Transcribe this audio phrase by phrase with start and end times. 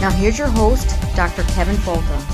[0.00, 1.42] Now, here's your host, Dr.
[1.54, 2.24] Kevin Folta.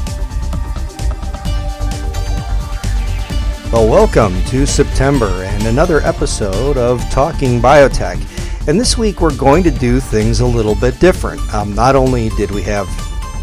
[3.72, 8.20] Well, welcome to September and another episode of Talking Biotech.
[8.68, 11.40] And this week we're going to do things a little bit different.
[11.54, 12.86] Um, not only did we have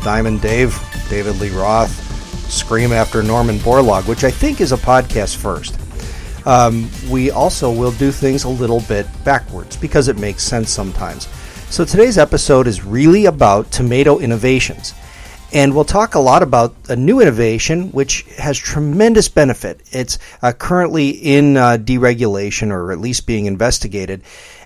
[0.03, 1.91] Diamond Dave, David Lee Roth,
[2.47, 5.79] scream after Norman Borlaug, which I think is a podcast first.
[6.45, 11.27] Um, we also will do things a little bit backwards because it makes sense sometimes.
[11.71, 14.93] So today's episode is really about tomato innovations.
[15.53, 19.79] And we'll talk a lot about a new innovation which has tremendous benefit.
[19.89, 24.21] It's uh, currently in uh, deregulation or at least being investigated.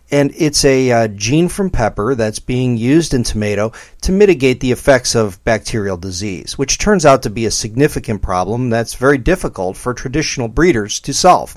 [0.09, 4.71] And it's a uh, gene from pepper that's being used in tomato to mitigate the
[4.71, 9.77] effects of bacterial disease, which turns out to be a significant problem that's very difficult
[9.77, 11.55] for traditional breeders to solve.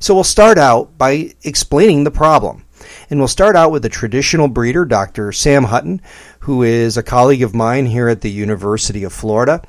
[0.00, 2.64] So we'll start out by explaining the problem.
[3.12, 5.32] And we'll start out with a traditional breeder, Dr.
[5.32, 6.00] Sam Hutton,
[6.40, 9.62] who is a colleague of mine here at the University of Florida.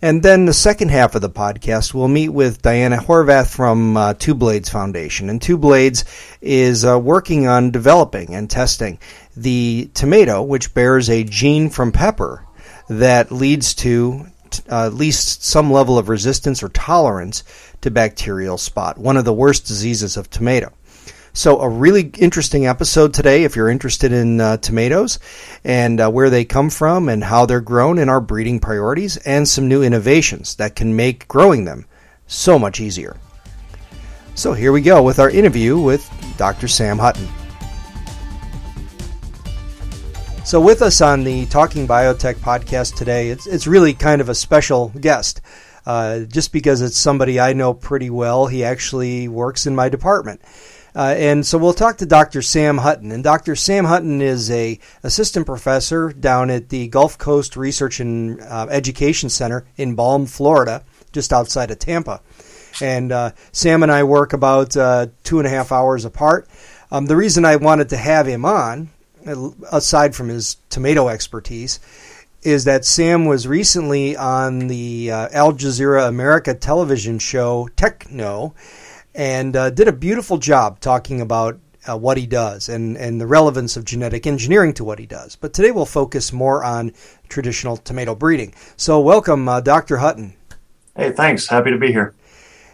[0.00, 4.14] And then the second half of the podcast, we'll meet with Diana Horvath from uh,
[4.14, 5.28] Two Blades Foundation.
[5.28, 6.06] And Two Blades
[6.40, 8.98] is uh, working on developing and testing
[9.36, 12.46] the tomato, which bears a gene from pepper
[12.88, 14.24] that leads to
[14.70, 17.44] uh, at least some level of resistance or tolerance
[17.82, 20.72] to bacterial spot, one of the worst diseases of tomato.
[21.36, 25.18] So, a really interesting episode today if you're interested in uh, tomatoes
[25.64, 29.46] and uh, where they come from and how they're grown and our breeding priorities, and
[29.46, 31.84] some new innovations that can make growing them
[32.26, 33.18] so much easier.
[34.34, 36.68] So, here we go with our interview with Dr.
[36.68, 37.28] Sam Hutton.
[40.42, 44.34] So, with us on the Talking Biotech podcast today, it's, it's really kind of a
[44.34, 45.42] special guest.
[45.84, 50.40] Uh, just because it's somebody I know pretty well, he actually works in my department.
[50.96, 52.40] Uh, and so we'll talk to Dr.
[52.40, 53.12] Sam Hutton.
[53.12, 53.54] And Dr.
[53.54, 59.28] Sam Hutton is a assistant professor down at the Gulf Coast Research and uh, Education
[59.28, 62.22] Center in Balm, Florida, just outside of Tampa.
[62.80, 66.48] And uh, Sam and I work about uh, two and a half hours apart.
[66.90, 68.88] Um, the reason I wanted to have him on,
[69.70, 71.78] aside from his tomato expertise,
[72.42, 78.54] is that Sam was recently on the uh, Al Jazeera America television show TechKnow
[79.16, 83.26] and uh, did a beautiful job talking about uh, what he does and, and the
[83.26, 85.36] relevance of genetic engineering to what he does.
[85.36, 86.92] But today we'll focus more on
[87.28, 88.54] traditional tomato breeding.
[88.76, 89.96] So, welcome, uh, Dr.
[89.96, 90.34] Hutton.
[90.94, 91.48] Hey, thanks.
[91.48, 92.14] Happy to be here.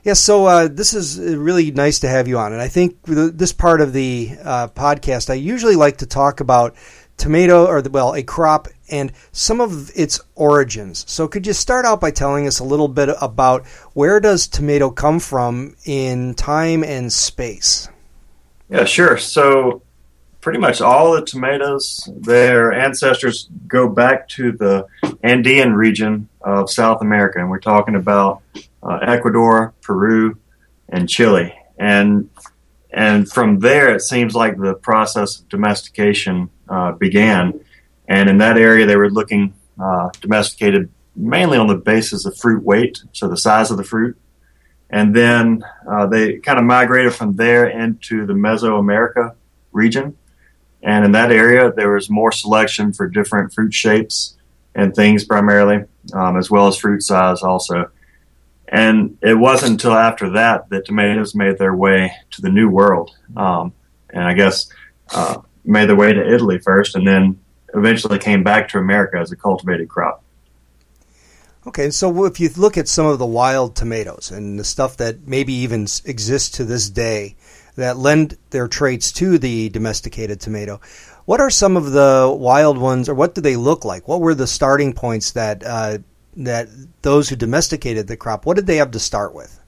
[0.03, 2.53] Yes, so uh, this is really nice to have you on.
[2.53, 6.75] And I think this part of the uh, podcast, I usually like to talk about
[7.23, 11.05] tomato, or well, a crop and some of its origins.
[11.09, 13.65] So could you start out by telling us a little bit about
[13.95, 17.89] where does tomato come from in time and space?
[18.69, 19.19] Yeah, sure.
[19.19, 19.83] So
[20.41, 24.87] pretty much all the tomatoes, their ancestors go back to the
[25.23, 28.43] Andean region of South America, and we're talking about
[28.83, 30.37] uh, Ecuador, Peru,
[30.89, 31.55] and Chile.
[31.79, 32.31] And
[32.93, 37.61] and from there, it seems like the process of domestication uh, began.
[38.09, 42.63] And in that area, they were looking uh, domesticated mainly on the basis of fruit
[42.65, 44.17] weight, so the size of the fruit.
[44.89, 49.35] And then uh, they kind of migrated from there into the Mesoamerica
[49.73, 50.17] region.
[50.83, 54.37] And in that area, there was more selection for different fruit shapes
[54.75, 57.91] and things primarily, um, as well as fruit size also.
[58.69, 63.15] And it wasn't until after that that tomatoes made their way to the New World,
[63.37, 63.75] um,
[64.09, 64.71] and I guess
[65.15, 67.41] uh, made their way to Italy first, and then
[67.75, 70.23] eventually came back to America as a cultivated crop.
[71.67, 75.29] Okay, so if you look at some of the wild tomatoes and the stuff that
[75.29, 77.37] maybe even exists to this day
[77.77, 80.81] that lend their traits to the domesticated tomato,
[81.25, 84.09] what are some of the wild ones, or what do they look like?
[84.09, 85.99] What were the starting points that uh,
[86.37, 86.69] that
[87.03, 88.45] those who domesticated the crop?
[88.45, 89.61] What did they have to start with?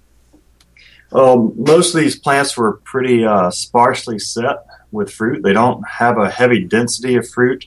[1.12, 5.42] Well, most of these plants were pretty uh, sparsely set with fruit.
[5.42, 7.66] They don't have a heavy density of fruit.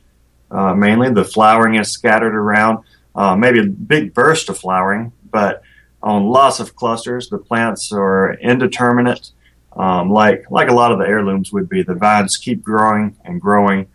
[0.49, 2.83] Uh, mainly, the flowering is scattered around.
[3.13, 5.61] Uh, maybe a big burst of flowering, but
[6.01, 9.31] on lots of clusters, the plants are indeterminate
[9.77, 11.83] um, like like a lot of the heirlooms would be.
[11.83, 13.87] The vines keep growing and growing.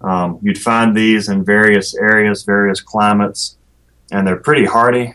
[0.00, 3.58] Um, you'd find these in various areas, various climates,
[4.10, 5.14] and they're pretty hardy,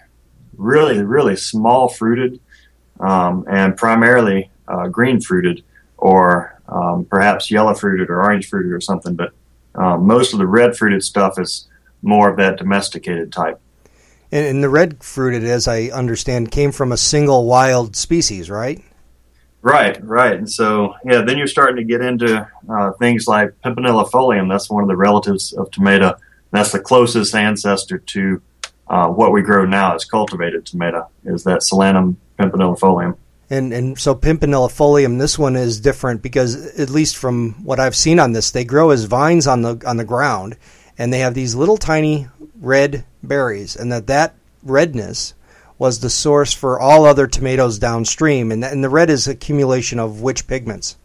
[0.55, 2.39] really, really small fruited,
[2.99, 5.63] um, and primarily uh, green fruited,
[5.97, 9.15] or um, perhaps yellow fruited or orange fruited or something.
[9.15, 9.31] But
[9.75, 11.67] um, most of the red fruited stuff is
[12.01, 13.59] more of that domesticated type.
[14.31, 18.83] And, and the red fruited, as I understand, came from a single wild species, right?
[19.61, 20.33] Right, right.
[20.33, 24.49] And so, yeah, then you're starting to get into uh, things like Pimpinellifolium.
[24.49, 26.17] That's one of the relatives of tomato.
[26.51, 28.41] That's the closest ancestor to
[28.87, 33.15] uh, what we grow now as cultivated tomato, is that Solanum pimpinellifolium.
[33.53, 38.19] And and so pimpinellifolium, this one is different because at least from what I've seen
[38.19, 40.57] on this, they grow as vines on the on the ground,
[40.97, 42.27] and they have these little tiny
[42.59, 44.33] red berries, and that that
[44.63, 45.35] redness
[45.77, 48.51] was the source for all other tomatoes downstream.
[48.51, 50.97] And, and the red is accumulation of which pigments?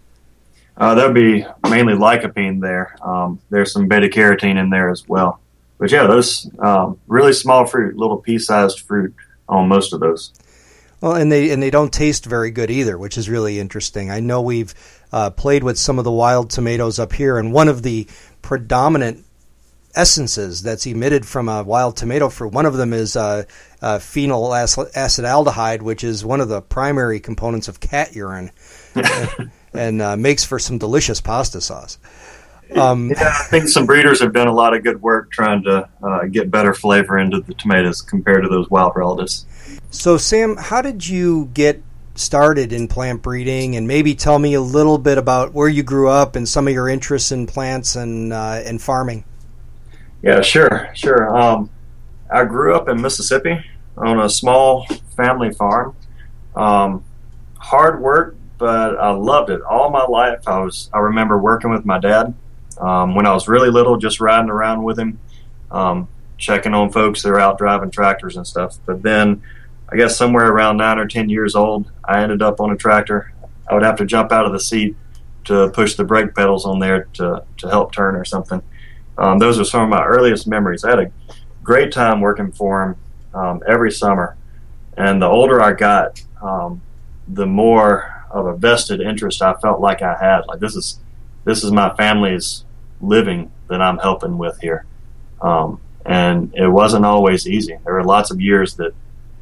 [0.76, 2.96] Uh, that would be mainly lycopene there.
[3.02, 5.40] Um, there's some beta carotene in there as well.
[5.78, 9.14] But yeah, those um, really small fruit, little pea-sized fruit
[9.48, 10.32] on most of those.
[11.00, 14.10] Well, and they and they don't taste very good either, which is really interesting.
[14.10, 14.74] I know we've
[15.12, 18.08] uh, played with some of the wild tomatoes up here, and one of the
[18.42, 19.24] predominant
[19.94, 22.52] essences that's emitted from a wild tomato fruit.
[22.52, 23.44] One of them is uh,
[23.80, 24.50] uh, phenyl
[24.92, 28.50] acetaldehyde, which is one of the primary components of cat urine,
[29.72, 31.98] and uh, makes for some delicious pasta sauce.
[32.76, 35.88] Um, yeah, I think some breeders have done a lot of good work trying to
[36.02, 39.46] uh, get better flavor into the tomatoes compared to those wild relatives.
[39.90, 41.82] So, Sam, how did you get
[42.14, 46.08] started in plant breeding, and maybe tell me a little bit about where you grew
[46.08, 49.24] up and some of your interests in plants and uh, and farming?
[50.22, 51.34] Yeah, sure, sure.
[51.34, 51.70] Um,
[52.30, 53.58] I grew up in Mississippi
[53.96, 54.86] on a small
[55.16, 55.96] family farm.
[56.54, 57.04] Um,
[57.56, 60.46] hard work, but I loved it all my life.
[60.46, 62.34] I was I remember working with my dad
[62.78, 65.18] um, when I was really little, just riding around with him,
[65.70, 68.78] um, checking on folks that are out driving tractors and stuff.
[68.86, 69.42] But then,
[69.90, 73.32] I guess somewhere around nine or ten years old, I ended up on a tractor.
[73.68, 74.96] I would have to jump out of the seat
[75.44, 78.62] to push the brake pedals on there to to help turn or something.
[79.16, 80.84] Um, those are some of my earliest memories.
[80.84, 81.12] I had a
[81.62, 82.96] great time working for him
[83.34, 84.36] um, every summer,
[84.96, 86.82] and the older I got, um,
[87.26, 90.42] the more of a vested interest I felt like I had.
[90.46, 91.00] Like this is
[91.44, 92.64] this is my family's
[93.00, 94.86] living that I'm helping with here,
[95.40, 97.76] um, and it wasn't always easy.
[97.84, 98.92] There were lots of years that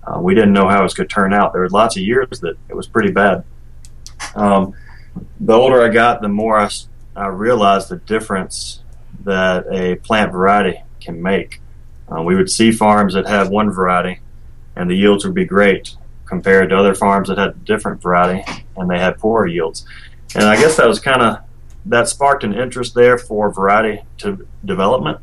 [0.07, 1.53] uh, we didn't know how it was going to turn out.
[1.53, 3.45] There were lots of years that it was pretty bad.
[4.35, 4.75] Um,
[5.41, 6.69] the older I got, the more I,
[7.15, 8.83] I realized the difference
[9.25, 11.61] that a plant variety can make.
[12.11, 14.21] Uh, we would see farms that had one variety,
[14.77, 15.97] and the yields would be great
[16.27, 18.45] compared to other farms that had a different variety,
[18.77, 19.87] and they had poorer yields.
[20.35, 21.39] And I guess that was kind of
[21.87, 25.19] that sparked an interest there for variety to development.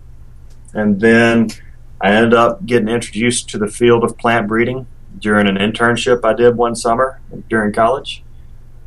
[0.73, 1.49] And then
[2.01, 4.87] I ended up getting introduced to the field of plant breeding
[5.19, 8.23] during an internship I did one summer during college,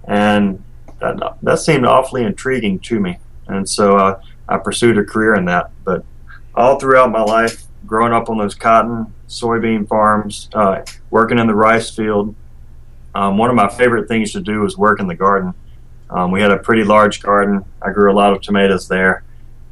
[0.05, 0.63] and
[1.01, 3.19] that, that seemed awfully intriguing to me.
[3.47, 5.71] And so uh, I pursued a career in that.
[5.85, 6.05] But
[6.55, 11.55] all throughout my life, growing up on those cotton, soybean farms, uh, working in the
[11.55, 12.35] rice field,
[13.15, 15.55] um, one of my favorite things to do was work in the garden.
[16.11, 17.65] Um, we had a pretty large garden.
[17.83, 19.25] I grew a lot of tomatoes there,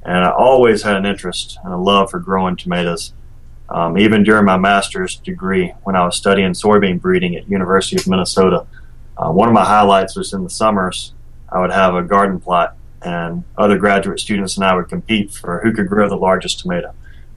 [0.03, 3.13] and I always had an interest and a love for growing tomatoes.
[3.69, 8.07] Um, even during my master's degree, when I was studying soybean breeding at University of
[8.07, 8.67] Minnesota,
[9.17, 11.13] uh, one of my highlights was in the summers.
[11.49, 15.61] I would have a garden plot and other graduate students and I would compete for
[15.61, 16.95] who could grow the largest tomato.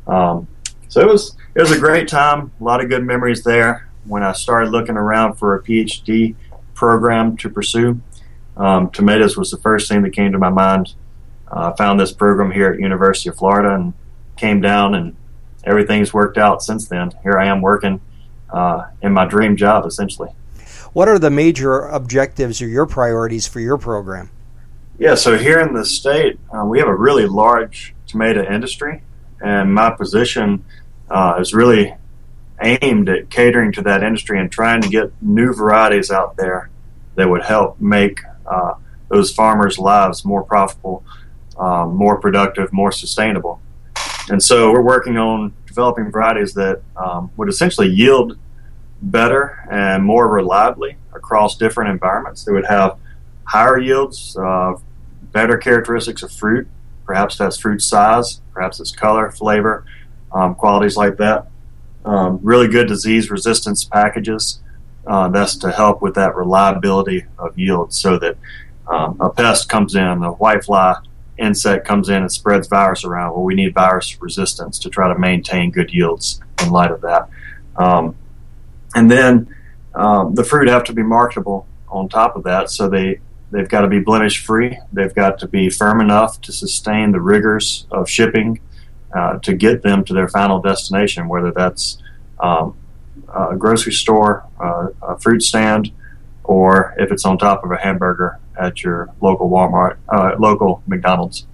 [0.08, 0.48] Um,
[0.88, 3.90] so it was it was a great time, a lot of good memories there.
[4.06, 6.36] When I started looking around for a PhD
[6.74, 8.00] program to pursue,
[8.58, 10.94] um, tomatoes was the first thing that came to my mind.
[11.50, 13.94] Uh, I found this program here at University of Florida and
[14.36, 15.16] came down and
[15.64, 17.12] everything's worked out since then.
[17.24, 18.02] Here I am working
[18.50, 20.30] uh, in my dream job, essentially.
[20.94, 24.32] What are the major objectives or your priorities for your program?
[24.98, 29.04] Yeah, so here in the state, uh, we have a really large tomato industry,
[29.40, 30.66] and my position
[31.10, 31.94] uh, is really
[32.64, 36.72] aimed at catering to that industry and trying to get new varieties out there
[37.16, 38.74] that would help make uh,
[39.10, 41.04] those farmers' lives more profitable,
[41.58, 43.62] um, more productive, more sustainable.
[44.30, 48.38] And so we're working on developing varieties that um, would essentially yield
[49.02, 52.44] better and more reliably across different environments.
[52.44, 52.98] They would have
[53.46, 54.74] higher yields, uh,
[55.32, 56.68] better characteristics of fruit.
[57.06, 59.86] Perhaps that's fruit size, perhaps it's color, flavor,
[60.34, 61.48] um, qualities like that.
[62.04, 64.62] Um, really good disease resistance packages.
[65.08, 68.38] Uh, that's to help with that reliability of yield so that
[68.88, 71.02] um, a pest comes in, a whitefly
[71.38, 73.34] insect comes in and spreads virus around.
[73.34, 77.30] Well, we need virus resistance to try to maintain good yields in light of that.
[77.76, 78.16] Um,
[78.96, 79.56] and then
[79.94, 83.20] um, the fruit have to be marketable on top of that, so they
[83.52, 84.78] they've got to be blemish free.
[84.92, 88.60] They've got to be firm enough to sustain the rigors of shipping
[89.16, 92.02] uh, to get them to their final destination, whether that's
[92.40, 92.76] um,
[93.52, 95.92] a grocery store, a fruit stand,
[96.44, 101.46] or if it's on top of a hamburger at your local Walmart, uh, local McDonald's.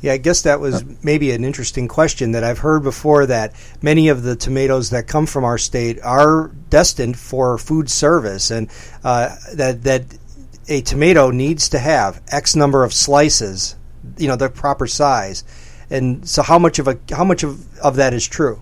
[0.00, 4.08] Yeah, I guess that was maybe an interesting question that I've heard before that many
[4.08, 8.68] of the tomatoes that come from our state are destined for food service and
[9.02, 10.02] uh, that that
[10.68, 13.76] a tomato needs to have X number of slices,
[14.18, 15.42] you know, the proper size.
[15.88, 18.60] And so how much of a how much of, of that is true?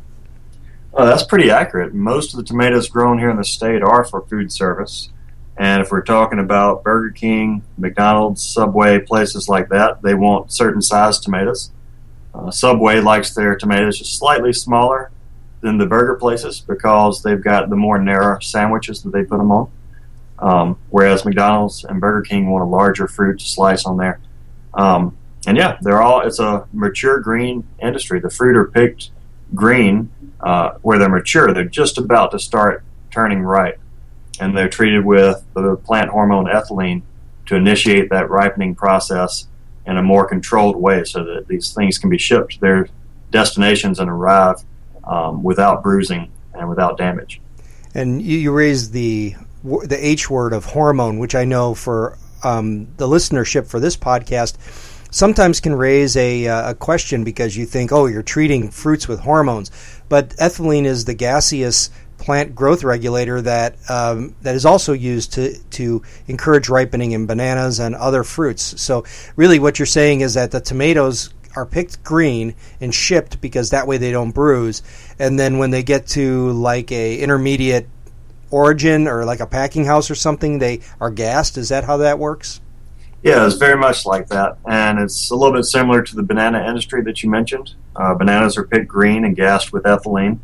[0.95, 1.95] Uh, that's pretty accurate.
[1.95, 5.09] Most of the tomatoes grown here in the state are for food service.
[5.57, 10.83] And if we're talking about Burger King, McDonald's, Subway, places like that, they want certain
[10.83, 11.71] size tomatoes.
[12.35, 15.11] Uh, Subway likes their tomatoes just slightly smaller
[15.61, 19.53] than the burger places because they've got the more narrow sandwiches that they put them
[19.53, 19.71] on.
[20.39, 24.21] Um, whereas McDonald's and Burger King want a larger fruit to slice on there.
[24.75, 28.21] Um, and yeah, they're all, it's a mature green industry.
[28.21, 29.11] The fruit are picked
[29.55, 30.11] green
[30.43, 31.53] uh, where they're mature.
[31.53, 33.79] They're just about to start turning ripe
[34.41, 37.03] and they're treated with the plant hormone ethylene
[37.47, 39.47] to initiate that ripening process
[39.87, 42.89] in a more controlled way so that these things can be shipped to their
[43.31, 44.57] destinations and arrive
[45.05, 47.41] um, without bruising and without damage.
[47.95, 49.35] And you, you raised the
[49.65, 54.57] the H word of hormone, which I know for um, the listenership for this podcast
[55.12, 59.21] sometimes can raise a, uh, a question because you think, oh, you're treating fruits with
[59.21, 59.71] hormones.
[60.09, 65.59] But ethylene is the gaseous plant growth regulator that um, that is also used to
[65.71, 68.81] to encourage ripening in bananas and other fruits.
[68.81, 69.04] So
[69.37, 73.87] really, what you're saying is that the tomatoes are picked green and shipped because that
[73.87, 74.83] way they don't bruise,
[75.19, 77.88] and then when they get to like a intermediate
[78.50, 81.59] origin or like a packing house or something, they are gassed.
[81.59, 82.61] Is that how that works?
[83.23, 86.67] Yeah, it's very much like that, and it's a little bit similar to the banana
[86.67, 87.75] industry that you mentioned.
[87.95, 90.41] Uh, bananas are picked green and gassed with ethylene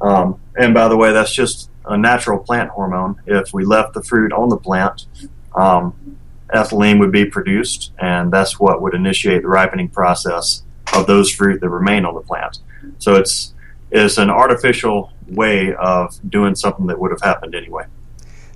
[0.00, 3.20] um, and by the way, that's just a natural plant hormone.
[3.26, 5.06] If we left the fruit on the plant,
[5.54, 6.16] um,
[6.54, 10.62] ethylene would be produced, and that's what would initiate the ripening process
[10.94, 12.58] of those fruit that remain on the plant.
[12.98, 13.54] So it's
[13.90, 17.84] it's an artificial way of doing something that would have happened anyway.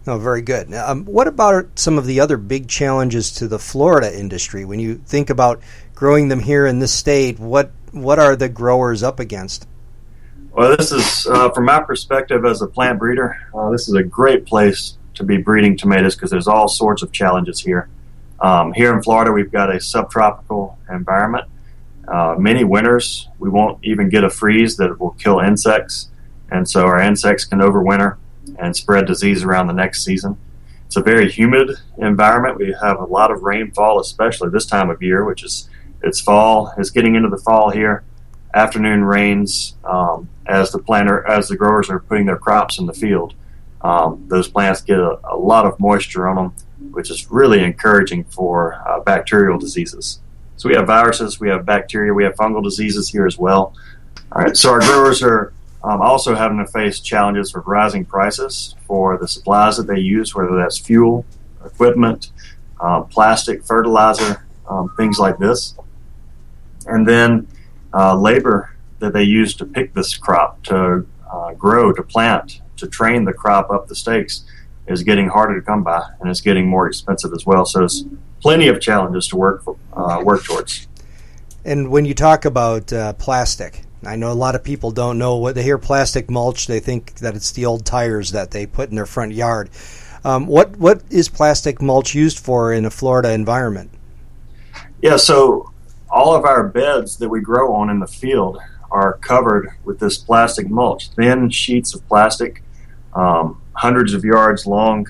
[0.06, 0.72] No, very good.
[0.74, 4.64] Um, what about some of the other big challenges to the Florida industry?
[4.64, 5.62] When you think about
[5.94, 9.68] growing them here in this state, what what are the growers up against?
[10.50, 14.02] Well, this is, uh, from my perspective as a plant breeder, uh, this is a
[14.02, 17.88] great place to be breeding tomatoes because there's all sorts of challenges here.
[18.40, 21.48] Um, here in Florida, we've got a subtropical environment.
[22.08, 26.08] Uh, many winters, we won't even get a freeze that will kill insects,
[26.50, 28.16] and so our insects can overwinter
[28.58, 30.36] and spread disease around the next season.
[30.86, 32.58] It's a very humid environment.
[32.58, 35.68] We have a lot of rainfall, especially this time of year, which is
[36.02, 36.72] it's fall.
[36.76, 38.04] It's getting into the fall here
[38.54, 42.92] afternoon rains um, as the planter as the growers are putting their crops in the
[42.92, 43.34] field.
[43.80, 46.54] Um, those plants get a, a, lot of moisture on them,
[46.92, 50.20] which is really encouraging for uh, bacterial diseases.
[50.56, 53.74] So we have viruses, we have bacteria, we have fungal diseases here as well.
[54.30, 55.52] All right, so our growers are
[55.84, 60.34] um, also having to face challenges with rising prices for the supplies that they use,
[60.34, 61.24] whether that's fuel,
[61.64, 62.30] equipment,
[62.80, 65.74] uh, plastic, fertilizer, um, things like this.
[66.86, 67.48] And then
[67.92, 72.86] uh, labor that they use to pick this crop, to uh, grow, to plant, to
[72.86, 74.44] train the crop up the stakes
[74.86, 77.64] is getting harder to come by and it's getting more expensive as well.
[77.64, 78.04] So there's
[78.40, 80.88] plenty of challenges to work uh, work towards.
[81.64, 85.36] And when you talk about uh, plastic, I know a lot of people don't know
[85.36, 86.66] what they hear plastic mulch.
[86.66, 89.70] They think that it's the old tires that they put in their front yard.
[90.24, 93.90] Um, what what is plastic mulch used for in a Florida environment?
[95.00, 95.72] Yeah, so
[96.10, 98.58] all of our beds that we grow on in the field
[98.90, 102.62] are covered with this plastic mulch, thin sheets of plastic,
[103.14, 105.06] um, hundreds of yards long,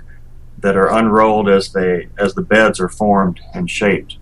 [0.58, 4.16] that are unrolled as they as the beds are formed and shaped.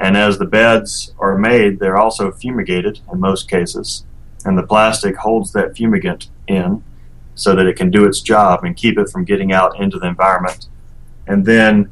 [0.00, 4.04] And as the beds are made, they're also fumigated in most cases,
[4.48, 6.82] and the plastic holds that fumigant in
[7.34, 10.06] so that it can do its job and keep it from getting out into the
[10.06, 10.68] environment.
[11.26, 11.90] And then,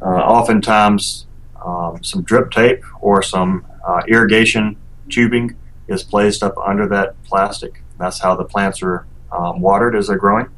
[0.00, 1.26] uh, oftentimes,
[1.64, 4.76] um, some drip tape or some uh, irrigation
[5.10, 5.54] tubing
[5.86, 7.82] is placed up under that plastic.
[7.98, 10.48] That's how the plants are um, watered as they're growing.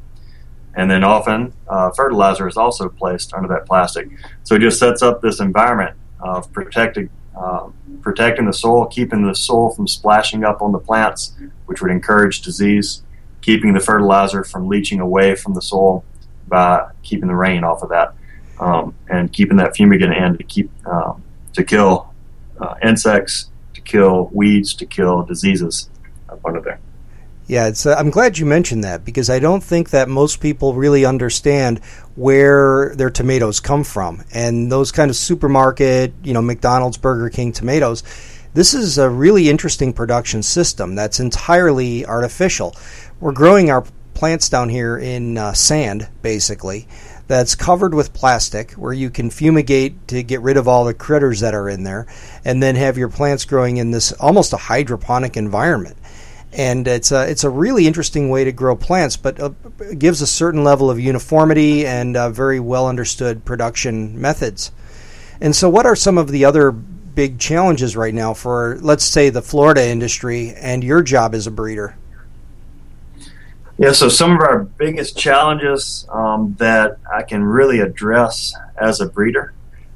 [0.75, 4.07] And then often uh, fertilizer is also placed under that plastic.
[4.43, 7.69] So it just sets up this environment of protecting uh,
[8.01, 11.33] protecting the soil, keeping the soil from splashing up on the plants,
[11.65, 13.03] which would encourage disease,
[13.41, 16.03] keeping the fertilizer from leaching away from the soil
[16.47, 18.13] by keeping the rain off of that,
[18.59, 21.23] um, and keeping that fumigant in to keep um,
[21.53, 22.13] to kill
[22.59, 25.89] uh, insects, to kill weeds, to kill diseases
[26.29, 26.79] up under there.
[27.51, 27.85] Yeah, it's.
[27.85, 31.79] Uh, I'm glad you mentioned that because I don't think that most people really understand
[32.15, 37.51] where their tomatoes come from, and those kind of supermarket, you know, McDonald's, Burger King
[37.51, 38.03] tomatoes.
[38.53, 42.73] This is a really interesting production system that's entirely artificial.
[43.19, 46.87] We're growing our plants down here in uh, sand, basically,
[47.27, 51.41] that's covered with plastic where you can fumigate to get rid of all the critters
[51.41, 52.07] that are in there,
[52.45, 55.97] and then have your plants growing in this almost a hydroponic environment
[56.53, 59.49] and it's a it's a really interesting way to grow plants, but uh,
[59.97, 64.71] gives a certain level of uniformity and uh, very well understood production methods.
[65.39, 69.29] And so, what are some of the other big challenges right now for, let's say,
[69.29, 71.95] the Florida industry and your job as a breeder?
[73.77, 79.07] Yeah, so some of our biggest challenges um, that I can really address as a
[79.07, 79.53] breeder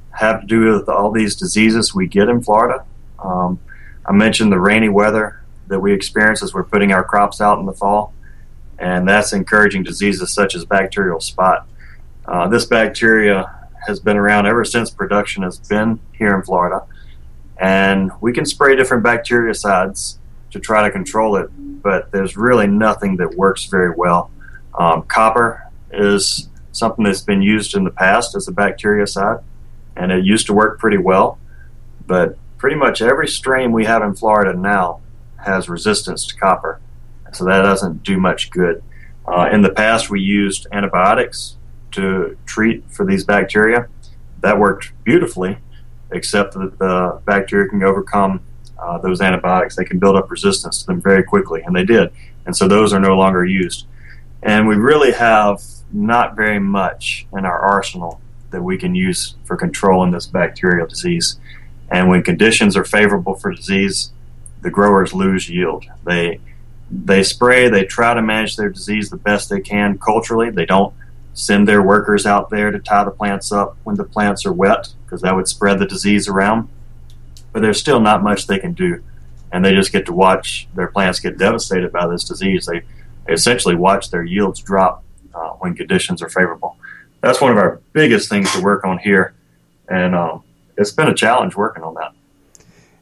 [0.10, 2.84] have to do with all these diseases we get in Florida.
[3.20, 3.60] Um,
[4.06, 7.66] I mentioned the rainy weather that we experience as we're putting our crops out in
[7.66, 8.14] the fall,
[8.80, 11.68] and that's encouraging diseases such as bacterial spot.
[12.26, 13.52] Uh, this bacteria
[13.88, 16.86] has been around ever since production has been here in Florida,
[17.58, 20.18] and we can spray different bactericides
[20.52, 21.50] to try to control it,
[21.82, 24.32] but there's really nothing that works very well.
[24.78, 29.44] Um, copper is something that's been used in the past as a bactericide,
[29.96, 31.40] and it used to work pretty well,
[32.06, 35.00] but pretty much every strain we have in Florida now
[35.46, 36.80] has resistance to copper,
[37.32, 38.84] so that doesn't do much good.
[39.28, 41.58] Uh, in the past, we used antibiotics
[41.92, 43.88] to treat for these bacteria.
[44.42, 45.58] That worked beautifully,
[46.12, 48.42] except that the bacteria can overcome
[48.78, 49.76] uh, those antibiotics.
[49.76, 52.12] They can build up resistance to them very quickly, and they did.
[52.46, 53.88] And so those are no longer used.
[54.44, 59.58] And we really have not very much in our arsenal that we can use for
[59.58, 61.40] controlling this bacterial disease.
[61.90, 64.12] And when conditions are favorable for disease,
[64.66, 65.86] the growers lose yield.
[66.04, 66.42] They
[66.90, 70.50] they spray, they try to manage their disease the best they can culturally.
[70.50, 70.92] They don't
[71.34, 74.90] send their workers out there to tie the plants up when the plants are wet
[75.06, 76.68] because that would spread the disease around.
[77.54, 79.04] But there's still not much they can do.
[79.52, 82.66] And they just get to watch their plants get devastated by this disease.
[82.66, 82.84] They,
[83.28, 86.78] essentially watch their yields drop uh, when conditions are favorable.
[87.22, 89.34] That's one of our biggest things to work on here.
[89.88, 90.44] And um,
[90.78, 92.14] it's been a challenge working on that.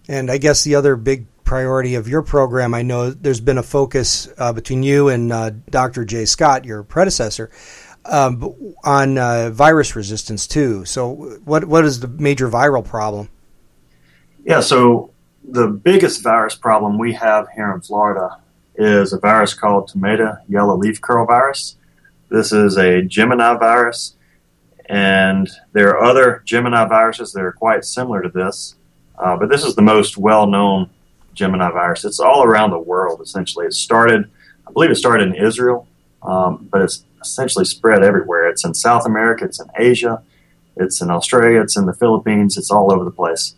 [0.07, 3.63] And I guess the other big priority of your program, I know there's been a
[3.63, 6.05] focus uh, between you and uh, Dr.
[6.05, 7.51] Jay Scott, your predecessor,
[8.05, 10.85] um, on uh, virus resistance too.
[10.85, 13.29] So, what what is the major viral problem?
[14.43, 15.11] Yeah, so
[15.43, 18.37] the biggest virus problem we have here in Florida
[18.75, 21.77] is a virus called tomato yellow leaf curl virus.
[22.29, 24.15] This is a geminivirus,
[24.87, 28.75] and there are other geminiviruses that are quite similar to this,
[29.17, 30.89] uh, but this is the most well known
[31.35, 32.05] geminivirus.
[32.05, 33.65] It's all around the world, essentially.
[33.65, 34.29] It started,
[34.67, 35.87] I believe it started in Israel,
[36.21, 38.47] um, but it's essentially spread everywhere.
[38.49, 40.21] It's in South America, it's in Asia,
[40.75, 43.55] it's in Australia, it's in the Philippines, it's all over the place.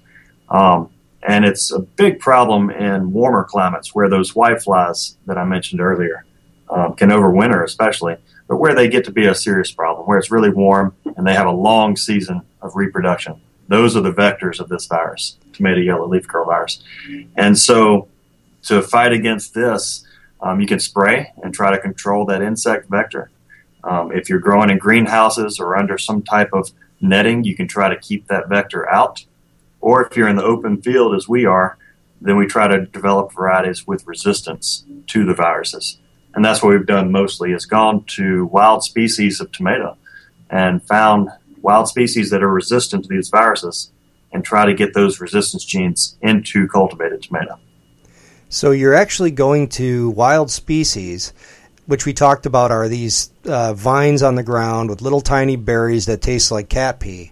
[0.50, 0.90] Um,
[1.28, 6.24] and it's a big problem in warmer climates where those whiteflies that I mentioned earlier
[6.70, 10.30] um, can overwinter, especially, but where they get to be a serious problem, where it's
[10.30, 13.42] really warm and they have a long season of reproduction.
[13.68, 16.84] Those are the vectors of this virus tomato yellow leaf curl virus.
[17.36, 18.08] And so,
[18.64, 20.06] to fight against this,
[20.42, 23.32] um, you can spray and try to control that insect vector.
[23.84, 27.90] Um, if you're growing in greenhouses or under some type of netting, you can try
[27.90, 29.26] to keep that vector out.
[29.82, 31.78] Or if you're in the open field, as we are,
[32.22, 36.00] then we try to develop varieties with resistance to the viruses.
[36.34, 39.98] And that's what we've done mostly is gone to wild species of tomato
[40.50, 41.30] and found
[41.62, 43.92] wild species that are resistant to these viruses
[44.36, 47.58] and try to get those resistance genes into cultivated tomato.
[48.50, 51.32] So you're actually going to wild species,
[51.86, 56.08] which we talked about are these uh, vines on the ground with little tiny berries
[56.08, 57.32] that taste like cat pee.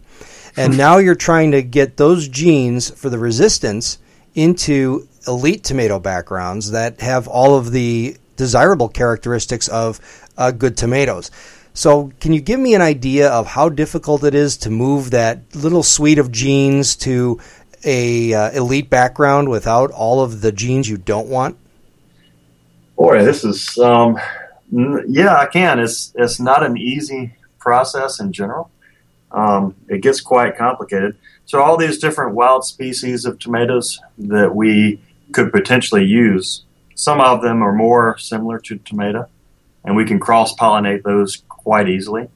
[0.56, 3.98] And now you're trying to get those genes for the resistance
[4.34, 10.00] into elite tomato backgrounds that have all of the desirable characteristics of
[10.38, 11.32] uh, good tomatoes.
[11.76, 15.56] So, can you give me an idea of how difficult it is to move that
[15.56, 17.40] little suite of genes to
[17.84, 21.58] a uh, elite background without all of the genes you don't want?
[22.96, 24.20] Boy, this is um,
[25.08, 25.80] yeah, I can.
[25.80, 28.70] It's it's not an easy process in general.
[29.32, 31.18] Um, it gets quite complicated.
[31.46, 36.64] So all these different wild species of tomatoes that we could potentially use,
[36.96, 39.28] some of them are more similar to tomato,
[39.84, 42.30] and we can cross pollinate those quite easily.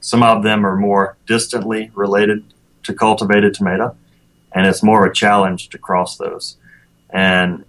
[0.00, 2.44] Some of them are more distantly related
[2.84, 3.96] to cultivated tomato,
[4.52, 6.56] and it's more of a challenge to cross those.
[7.10, 7.64] And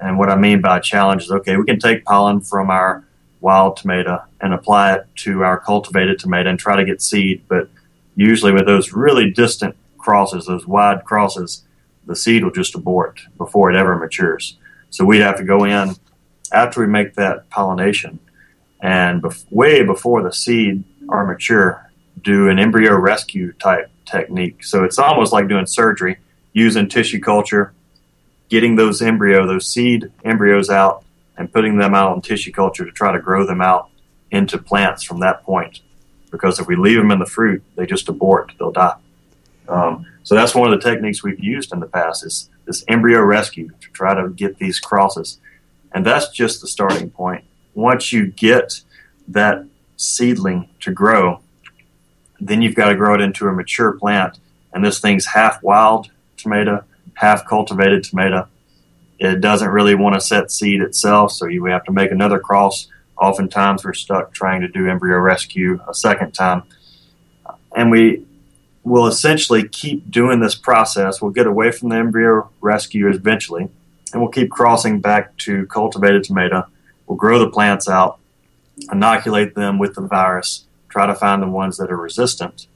[0.00, 3.04] and what I mean by challenge is okay, we can take pollen from our
[3.40, 7.68] wild tomato and apply it to our cultivated tomato and try to get seed, but
[8.16, 11.64] usually with those really distant crosses, those wide crosses,
[12.06, 14.56] the seed will just abort before it ever matures.
[14.90, 15.94] So we'd have to go in
[16.52, 18.18] after we make that pollination
[18.80, 21.90] and bef- way before the seed are mature,
[22.22, 24.64] do an embryo rescue type technique.
[24.64, 26.18] So it's almost like doing surgery
[26.52, 27.74] using tissue culture,
[28.48, 31.04] getting those embryo, those seed embryos out,
[31.36, 33.90] and putting them out in tissue culture to try to grow them out
[34.30, 35.80] into plants from that point.
[36.30, 38.96] Because if we leave them in the fruit, they just abort; they'll die.
[39.68, 43.20] Um, so that's one of the techniques we've used in the past is this embryo
[43.20, 45.38] rescue to try to get these crosses,
[45.92, 47.44] and that's just the starting point
[47.76, 48.80] once you get
[49.28, 49.64] that
[49.96, 51.40] seedling to grow,
[52.40, 54.38] then you've got to grow it into a mature plant.
[54.72, 56.82] And this thing's half wild tomato,
[57.14, 58.48] half cultivated tomato.
[59.18, 62.88] It doesn't really want to set seed itself, so you have to make another cross.
[63.20, 66.64] Oftentimes, we're stuck trying to do embryo rescue a second time.
[67.74, 68.26] And we
[68.84, 71.20] will essentially keep doing this process.
[71.20, 73.68] We'll get away from the embryo rescue eventually,
[74.12, 76.66] and we'll keep crossing back to cultivated tomato
[77.06, 78.18] We'll grow the plants out,
[78.90, 82.66] inoculate them with the virus, try to find the ones that are resistant,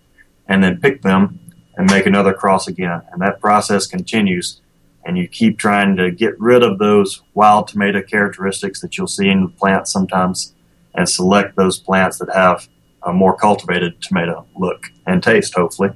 [0.46, 1.40] and then pick them
[1.76, 3.02] and make another cross again.
[3.12, 4.60] And that process continues.
[5.04, 9.28] And you keep trying to get rid of those wild tomato characteristics that you'll see
[9.28, 10.54] in the plants sometimes
[10.94, 12.68] and select those plants that have
[13.04, 15.90] a more cultivated tomato look and taste, hopefully.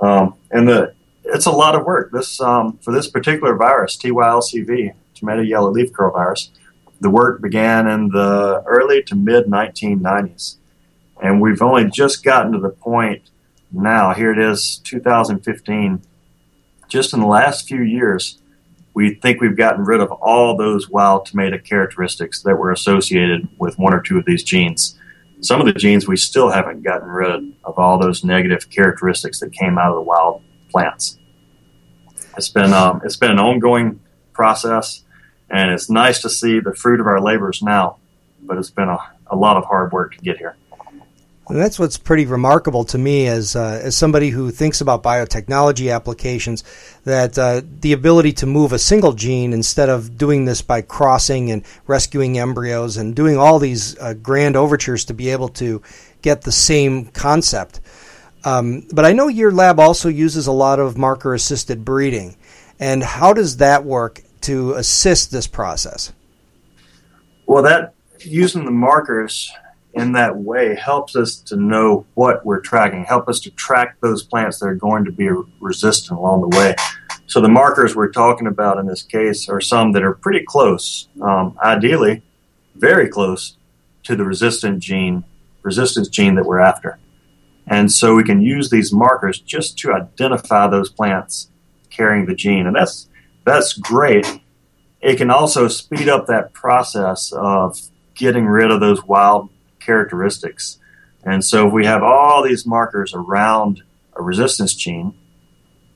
[0.00, 2.12] Um, and the it's a lot of work.
[2.12, 6.50] This um, for this particular virus, TYLCV, tomato yellow leaf curl virus
[7.00, 10.56] the work began in the early to mid 1990s.
[11.22, 13.30] And we've only just gotten to the point
[13.72, 16.02] now, here it is, 2015.
[16.88, 18.40] Just in the last few years,
[18.94, 23.78] we think we've gotten rid of all those wild tomato characteristics that were associated with
[23.78, 24.98] one or two of these genes.
[25.40, 29.52] Some of the genes we still haven't gotten rid of all those negative characteristics that
[29.52, 31.18] came out of the wild plants.
[32.38, 34.00] It's been um, it's been an ongoing
[34.32, 35.04] process
[35.50, 37.98] and it's nice to see the fruit of our labors now.
[38.42, 40.56] But it's been a, a lot of hard work to get here.
[41.48, 45.94] And that's what's pretty remarkable to me as uh, as somebody who thinks about biotechnology
[45.94, 46.64] applications.
[47.04, 51.52] That uh, the ability to move a single gene instead of doing this by crossing
[51.52, 55.82] and rescuing embryos and doing all these uh, grand overtures to be able to
[56.20, 57.80] get the same concept.
[58.44, 62.36] Um, but I know your lab also uses a lot of marker assisted breeding.
[62.78, 66.12] And how does that work to assist this process?
[67.46, 69.52] Well, that using the markers
[69.94, 74.22] in that way helps us to know what we're tracking, help us to track those
[74.22, 75.28] plants that are going to be
[75.60, 76.74] resistant along the way.
[77.26, 81.08] So the markers we're talking about in this case are some that are pretty close,
[81.22, 82.22] um, ideally
[82.76, 83.56] very close
[84.04, 85.24] to the resistant gene,
[85.62, 86.98] resistance gene that we're after.
[87.66, 91.50] And so we can use these markers just to identify those plants
[91.90, 92.66] carrying the gene.
[92.66, 93.08] And that's
[93.46, 94.40] that's great.
[95.00, 97.78] It can also speed up that process of
[98.14, 100.78] getting rid of those wild characteristics.
[101.22, 103.82] And so if we have all these markers around
[104.14, 105.14] a resistance gene,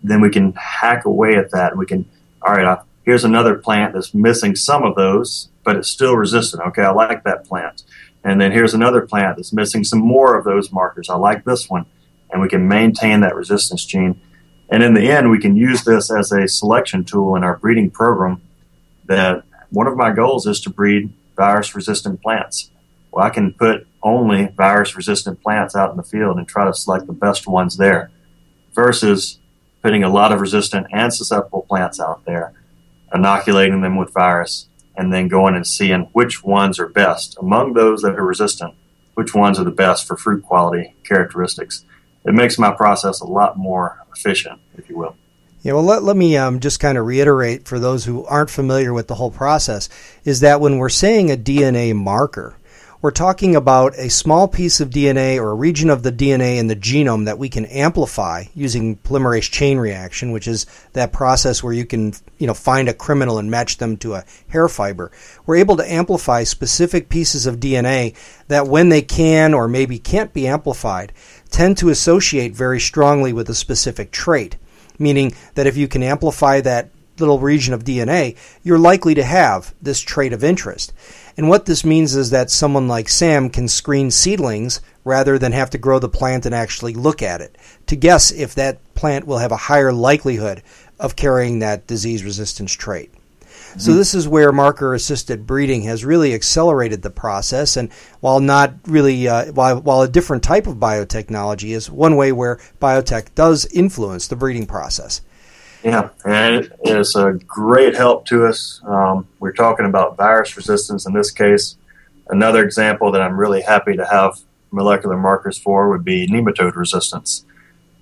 [0.03, 1.77] then we can hack away at that.
[1.77, 2.09] We can,
[2.41, 6.63] all right, uh, here's another plant that's missing some of those, but it's still resistant.
[6.69, 7.83] Okay, I like that plant.
[8.23, 11.11] And then here's another plant that's missing some more of those markers.
[11.11, 11.87] I like this one.
[12.31, 14.21] And we can maintain that resistance gene
[14.71, 17.91] And in the end, we can use this as a selection tool in our breeding
[17.91, 18.41] program.
[19.07, 22.71] That one of my goals is to breed virus resistant plants.
[23.11, 26.75] Well, I can put only virus resistant plants out in the field and try to
[26.75, 28.11] select the best ones there
[28.75, 29.39] versus
[29.83, 32.53] putting a lot of resistant and susceptible plants out there,
[33.13, 38.03] inoculating them with virus, and then going and seeing which ones are best among those
[38.03, 38.75] that are resistant,
[39.15, 41.85] which ones are the best for fruit quality characteristics.
[42.25, 45.17] It makes my process a lot more efficient, if you will.
[45.63, 48.95] Yeah, well, let, let me um, just kind of reiterate for those who aren't familiar
[48.95, 49.91] with the whole process
[50.25, 52.57] is that when we're saying a DNA marker,
[53.03, 56.67] we're talking about a small piece of DNA or a region of the DNA in
[56.67, 61.73] the genome that we can amplify using polymerase chain reaction, which is that process where
[61.73, 65.11] you can, you know, find a criminal and match them to a hair fiber.
[65.47, 68.15] We're able to amplify specific pieces of DNA
[68.49, 71.15] that when they can or maybe can't be amplified,
[71.49, 74.57] tend to associate very strongly with a specific trait.
[74.99, 79.75] Meaning that if you can amplify that little region of DNA, you're likely to have
[79.81, 80.93] this trait of interest.
[81.41, 85.71] And what this means is that someone like Sam can screen seedlings rather than have
[85.71, 89.39] to grow the plant and actually look at it to guess if that plant will
[89.39, 90.63] have a higher likelihood
[90.99, 93.11] of carrying that disease resistance trait.
[93.79, 98.75] So this is where marker assisted breeding has really accelerated the process, and while not
[98.87, 103.65] really, uh, while, while a different type of biotechnology is one way where biotech does
[103.73, 105.23] influence the breeding process.
[105.83, 108.83] Yeah, and it is a great help to us.
[108.85, 111.77] Um, we're talking about virus resistance in this case.
[112.29, 114.39] Another example that I'm really happy to have
[114.71, 117.45] molecular markers for would be nematode resistance.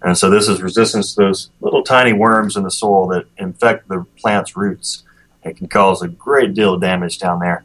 [0.02, 3.88] And so this is resistance to those little tiny worms in the soil that infect
[3.88, 5.04] the plant's roots.
[5.44, 7.64] It can cause a great deal of damage down there.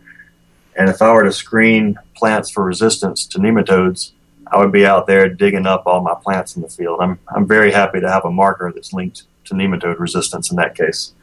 [0.76, 4.12] And if I were to screen plants for resistance to nematodes,
[4.48, 7.00] I would be out there digging up all my plants in the field.
[7.02, 10.76] I'm, I'm very happy to have a marker that's linked to nematode resistance in that
[10.76, 11.14] case.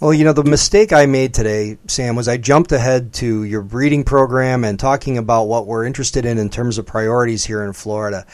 [0.00, 3.62] Well, you know, the mistake I made today, Sam, was I jumped ahead to your
[3.62, 7.72] breeding program and talking about what we're interested in in terms of priorities here in
[7.72, 8.26] Florida.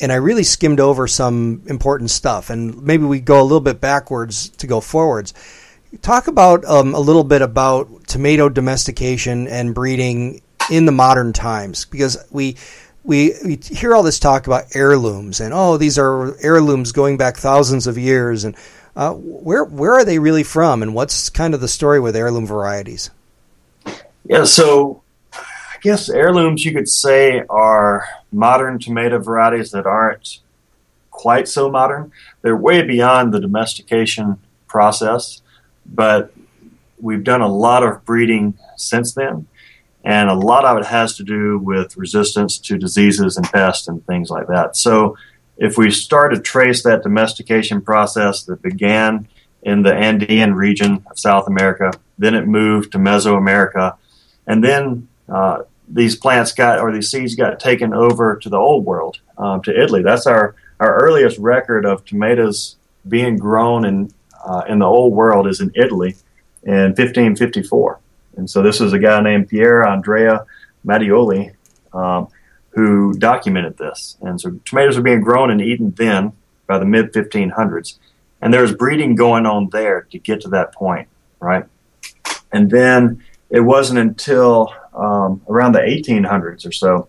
[0.00, 2.48] And I really skimmed over some important stuff.
[2.48, 5.34] And maybe we go a little bit backwards to go forwards.
[6.00, 11.84] Talk about um, a little bit about tomato domestication and breeding in the modern times
[11.84, 12.56] because we
[13.10, 17.36] we, we hear all this talk about heirlooms and oh these are heirlooms going back
[17.36, 18.54] thousands of years and
[18.94, 22.46] uh, where where are they really from and what's kind of the story with heirloom
[22.46, 23.10] varieties?
[24.24, 30.40] Yeah, so I guess heirlooms you could say are modern tomato varieties that aren't
[31.10, 32.12] quite so modern.
[32.42, 35.42] They're way beyond the domestication process,
[35.86, 36.32] but
[37.00, 39.46] we've done a lot of breeding since then
[40.04, 44.04] and a lot of it has to do with resistance to diseases and pests and
[44.06, 44.76] things like that.
[44.76, 45.16] So,
[45.56, 49.28] if we start to trace that domestication process that began
[49.62, 53.96] in the Andean region of South America, then it moved to Mesoamerica,
[54.46, 58.86] and then uh, these plants got or these seeds got taken over to the Old
[58.86, 60.02] World, um, to Italy.
[60.02, 64.12] That's our our earliest record of tomatoes being grown in
[64.44, 66.16] uh, in the Old World is in Italy
[66.62, 68.00] in 1554.
[68.36, 70.46] And so this was a guy named Pierre Andrea
[70.86, 71.54] Mattioli
[71.92, 72.28] um,
[72.70, 74.16] who documented this.
[74.20, 76.32] And so tomatoes were being grown and eaten then
[76.66, 77.98] by the mid 1500s.
[78.42, 81.08] And there was breeding going on there to get to that point,
[81.40, 81.64] right?
[82.52, 87.08] And then it wasn't until um, around the 1800s or so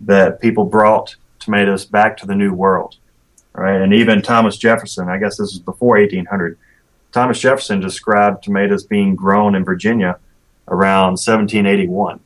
[0.00, 2.96] that people brought tomatoes back to the New World,
[3.52, 3.80] right?
[3.80, 6.58] And even Thomas Jefferson, I guess this is before 1800,
[7.12, 10.18] Thomas Jefferson described tomatoes being grown in Virginia
[10.68, 12.20] around 1781,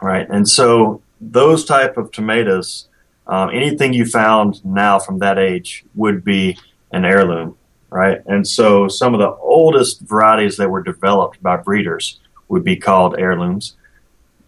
[0.00, 0.28] right?
[0.28, 2.88] And so those type of tomatoes,
[3.26, 6.58] um, anything you found now from that age would be
[6.92, 7.56] an heirloom,
[7.90, 8.20] right?
[8.26, 13.18] And so some of the oldest varieties that were developed by breeders would be called
[13.18, 13.74] heirlooms.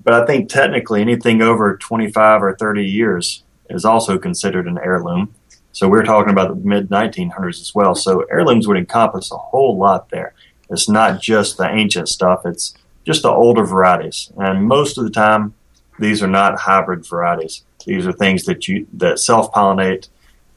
[0.04, 5.34] But I think technically anything over 25 or 30 years is also considered an heirloom.
[5.72, 7.94] So we're talking about the mid 1900s as well.
[7.94, 10.34] So heirlooms would encompass a whole lot there.
[10.70, 12.44] It's not just the ancient stuff.
[12.44, 12.74] It's
[13.08, 14.30] just the older varieties.
[14.36, 15.54] And most of the time,
[15.98, 17.64] these are not hybrid varieties.
[17.86, 20.08] These are things that you that self pollinate,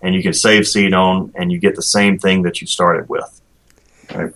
[0.02, 3.08] and you can save seed on, and you get the same thing that you started
[3.08, 3.42] with.
[4.14, 4.34] Right?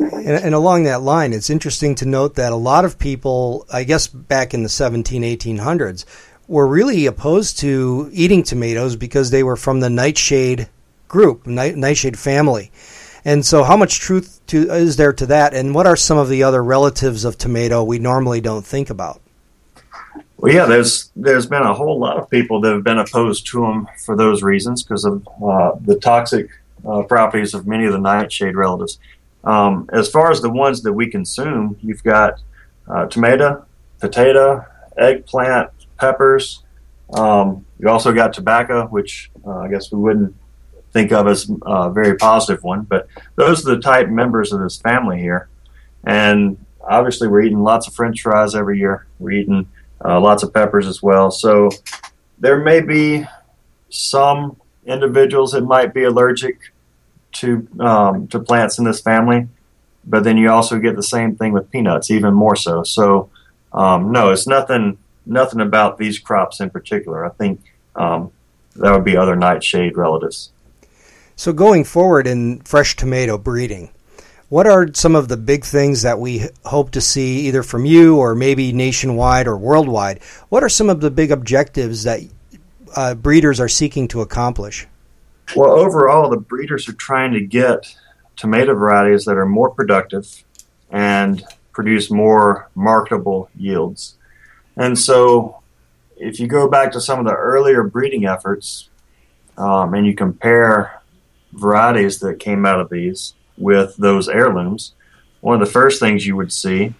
[0.00, 3.84] And, and, along that line, it's interesting to note that a lot of people, I
[3.84, 6.04] guess back in the 17, 1800s,
[6.48, 10.68] were really opposed to eating tomatoes because they were from the nightshade
[11.06, 12.72] group, night, nightshade family.
[13.24, 15.54] And so, how much truth to, is there to that?
[15.54, 19.20] And what are some of the other relatives of tomato we normally don't think about?
[20.38, 23.60] Well, yeah, there's there's been a whole lot of people that have been opposed to
[23.60, 26.50] them for those reasons because of uh, the toxic
[26.84, 28.98] uh, properties of many of the nightshade relatives.
[29.44, 32.42] Um, as far as the ones that we consume, you've got
[32.88, 33.64] uh, tomato,
[34.00, 36.64] potato, eggplant, peppers.
[37.12, 40.34] Um, you also got tobacco, which uh, I guess we wouldn't
[40.92, 44.76] think of as a very positive one, but those are the type members of this
[44.76, 45.48] family here.
[46.04, 49.06] And obviously, we're eating lots of French fries every year.
[49.18, 49.68] We're eating
[50.04, 51.30] uh, lots of peppers as well.
[51.30, 51.70] So
[52.38, 53.24] there may be
[53.88, 56.58] some individuals that might be allergic
[57.32, 59.48] to um, to plants in this family,
[60.04, 62.82] but then you also get the same thing with peanuts, even more so.
[62.82, 63.30] So
[63.72, 67.24] um, no, it's nothing nothing about these crops in particular.
[67.24, 67.60] I think
[67.96, 68.32] um,
[68.76, 70.50] that would be other nightshade relatives.
[71.36, 73.90] So going forward in fresh tomato breeding,
[74.48, 78.18] what are some of the big things that we hope to see either from you
[78.18, 80.22] or maybe nationwide or worldwide?
[80.50, 82.20] What are some of the big objectives that
[82.94, 84.86] uh, breeders are seeking to accomplish?
[85.56, 87.94] Well, overall, the breeders are trying to get
[88.36, 90.44] tomato varieties that are more productive
[90.90, 91.42] and
[91.72, 94.16] produce more marketable yields.
[94.76, 95.62] And so,
[96.16, 98.90] if you go back to some of the earlier breeding efforts
[99.56, 101.01] um, and you compare
[101.52, 104.94] varieties that came out of these with those heirlooms,
[105.40, 106.94] one of the first things you would see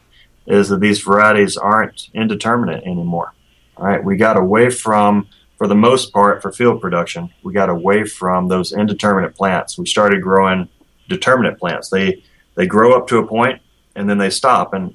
[0.46, 3.32] is that these varieties aren't indeterminate anymore.
[3.76, 7.70] All right, we got away from, for the most part, for field production, we got
[7.70, 9.78] away from those indeterminate plants.
[9.78, 10.68] We started growing
[11.08, 11.88] determinate plants.
[11.88, 12.22] They
[12.54, 13.62] they grow up to a point
[13.96, 14.94] and then they stop and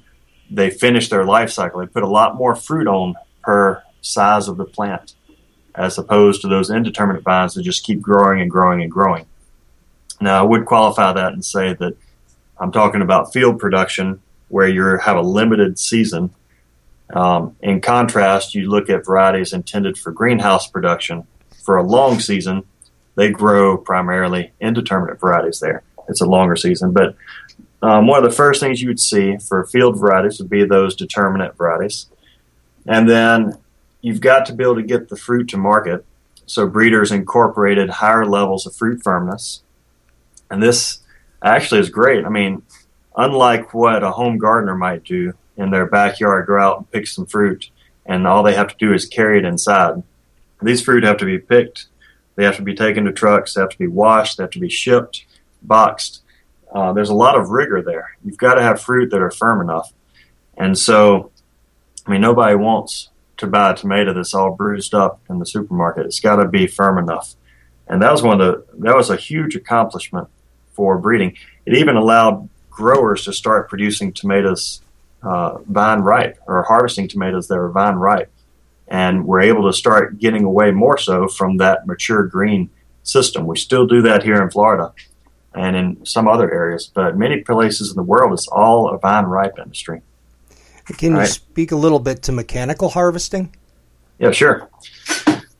[0.50, 1.80] they finish their life cycle.
[1.80, 5.14] They put a lot more fruit on per size of the plant,
[5.74, 9.26] as opposed to those indeterminate vines that just keep growing and growing and growing.
[10.20, 11.96] Now, I would qualify that and say that
[12.58, 16.34] I'm talking about field production where you have a limited season.
[17.14, 21.26] Um, in contrast, you look at varieties intended for greenhouse production
[21.62, 22.64] for a long season.
[23.14, 25.82] They grow primarily indeterminate varieties there.
[26.08, 27.14] It's a longer season, but
[27.82, 30.96] um, one of the first things you would see for field varieties would be those
[30.96, 32.06] determinate varieties.
[32.86, 33.58] And then
[34.00, 36.04] you've got to be able to get the fruit to market.
[36.46, 39.62] So breeders incorporated higher levels of fruit firmness
[40.50, 41.00] and this
[41.42, 42.24] actually is great.
[42.24, 42.62] I mean,
[43.16, 47.26] unlike what a home gardener might do in their backyard, go out and pick some
[47.26, 47.70] fruit,
[48.06, 50.02] and all they have to do is carry it inside.
[50.62, 51.86] These fruit have to be picked.
[52.36, 53.54] They have to be taken to trucks.
[53.54, 54.36] They have to be washed.
[54.36, 55.26] They have to be shipped,
[55.62, 56.22] boxed.
[56.72, 58.16] Uh, there's a lot of rigor there.
[58.24, 59.92] You've got to have fruit that are firm enough.
[60.56, 61.30] And so,
[62.06, 66.06] I mean, nobody wants to buy a tomato that's all bruised up in the supermarket.
[66.06, 67.34] It's got to be firm enough.
[67.86, 70.28] And that was one of the, that was a huge accomplishment
[70.78, 71.36] for breeding.
[71.66, 74.80] It even allowed growers to start producing tomatoes
[75.24, 78.30] uh, vine ripe or harvesting tomatoes that are vine ripe.
[78.86, 82.70] And we're able to start getting away more so from that mature green
[83.02, 83.44] system.
[83.44, 84.92] We still do that here in Florida
[85.52, 89.24] and in some other areas, but many places in the world, it's all a vine
[89.24, 90.00] ripe industry.
[90.96, 93.52] Can you speak a little bit to mechanical harvesting?
[94.20, 94.70] Yeah, sure.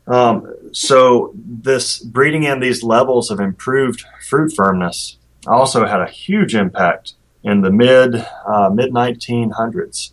[0.06, 6.54] Um, so this breeding in these levels of improved fruit firmness also had a huge
[6.54, 8.14] impact in the mid
[8.46, 10.12] uh, mid 1900s.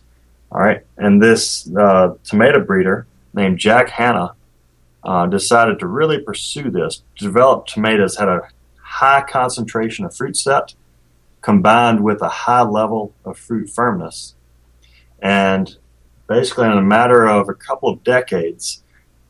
[0.50, 4.34] All right, and this uh, tomato breeder named Jack Hanna
[5.04, 7.02] uh, decided to really pursue this.
[7.18, 8.48] Developed tomatoes had a
[8.80, 10.74] high concentration of fruit set
[11.42, 14.34] combined with a high level of fruit firmness,
[15.20, 15.76] and
[16.28, 18.82] basically in a matter of a couple of decades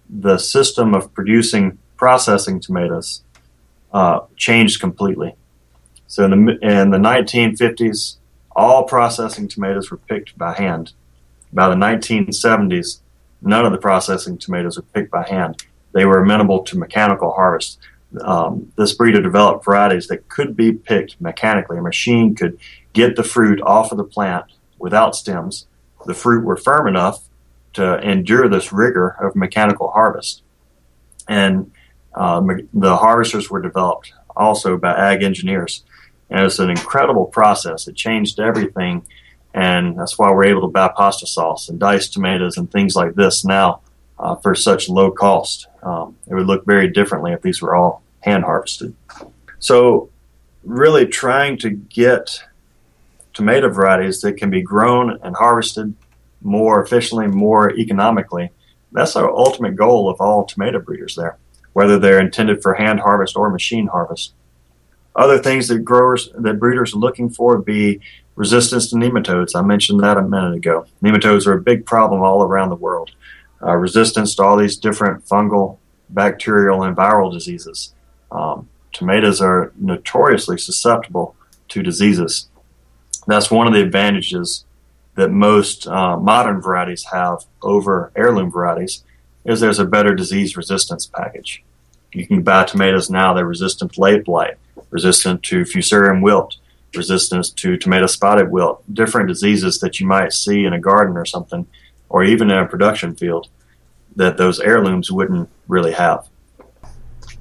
[0.08, 3.22] the system of producing processing tomatoes
[3.92, 5.34] uh, changed completely.
[6.06, 8.16] So in the in the 1950s,
[8.54, 10.92] all processing tomatoes were picked by hand.
[11.52, 13.00] By the 1970s,
[13.42, 15.64] none of the processing tomatoes were picked by hand.
[15.92, 17.78] They were amenable to mechanical harvest.
[18.20, 21.78] Um, this breeder developed varieties that could be picked mechanically.
[21.78, 22.58] A machine could
[22.92, 24.44] get the fruit off of the plant
[24.78, 25.66] without stems.
[26.06, 27.26] The fruit were firm enough
[27.76, 30.42] to endure this rigor of mechanical harvest.
[31.28, 31.70] And
[32.14, 35.84] uh, the harvesters were developed also by ag engineers.
[36.30, 37.86] And it's an incredible process.
[37.86, 39.06] It changed everything.
[39.52, 43.14] And that's why we're able to buy pasta sauce and diced tomatoes and things like
[43.14, 43.80] this now
[44.18, 45.68] uh, for such low cost.
[45.82, 48.94] Um, it would look very differently if these were all hand harvested.
[49.58, 50.08] So,
[50.64, 52.42] really trying to get
[53.34, 55.94] tomato varieties that can be grown and harvested
[56.46, 58.50] more efficiently, more economically.
[58.92, 61.36] That's our ultimate goal of all tomato breeders there,
[61.72, 64.32] whether they're intended for hand harvest or machine harvest.
[65.14, 68.00] Other things that growers, that breeders are looking for would be
[68.36, 69.56] resistance to nematodes.
[69.56, 70.86] I mentioned that a minute ago.
[71.02, 73.10] Nematodes are a big problem all around the world.
[73.62, 75.78] Uh, resistance to all these different fungal,
[76.10, 77.94] bacterial, and viral diseases.
[78.30, 81.34] Um, tomatoes are notoriously susceptible
[81.68, 82.48] to diseases.
[83.26, 84.66] That's one of the advantages
[85.16, 89.02] that most uh, modern varieties have over heirloom varieties
[89.44, 91.64] is there's a better disease resistance package.
[92.12, 94.56] You can buy tomatoes now, they're resistant to late blight,
[94.90, 96.56] resistant to fusarium wilt,
[96.94, 101.24] resistance to tomato spotted wilt, different diseases that you might see in a garden or
[101.24, 101.66] something,
[102.08, 103.48] or even in a production field
[104.16, 106.26] that those heirlooms wouldn't really have.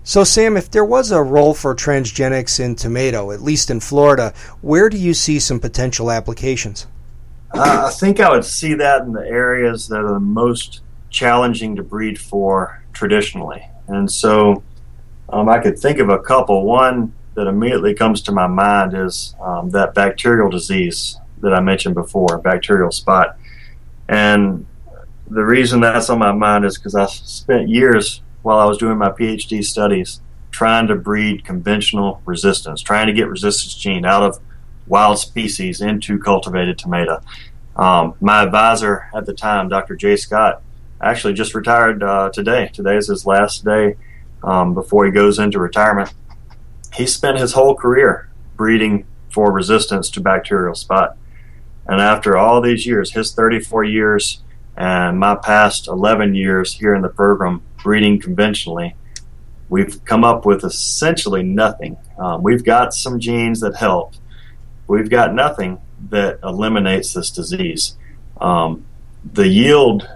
[0.04, 4.34] So, Sam, if there was a role for transgenics in tomato, at least in Florida,
[4.62, 6.86] where do you see some potential applications?
[7.58, 11.78] Uh, I think I would see that in the areas that are the most challenging
[11.78, 13.66] to breed for traditionally.
[13.88, 14.62] And so
[15.30, 16.66] um, I could think of a couple.
[16.66, 21.96] One that immediately comes to my mind is um, that bacterial disease that I mentioned
[21.96, 23.38] before, bacterial spot.
[24.10, 24.66] And
[25.30, 28.98] the reason that's on my mind is because I spent years while I was doing
[28.98, 30.20] my PhD studies
[30.52, 34.40] trying to breed conventional resistance, trying to get resistance gene out of
[34.88, 37.22] wild species into cultivated tomato.
[37.76, 39.96] Um, my advisor at the time, Dr.
[39.96, 40.62] Jay Scott,
[41.02, 42.70] actually just retired uh, today.
[42.74, 43.96] Today is his last day
[44.44, 46.14] um, before he goes into retirement.
[46.94, 51.18] He spent his whole career breeding for resistance to bacterial spot.
[51.88, 54.42] And after all these years, his 34 years
[54.78, 58.96] and my past 11 years here in the program breeding conventionally,
[59.70, 61.98] we've come up with essentially nothing.
[62.18, 64.14] Um, we've got some genes that help.
[64.88, 65.80] We've got nothing
[66.10, 67.96] that eliminates this disease.
[68.40, 68.86] Um,
[69.34, 70.08] the yield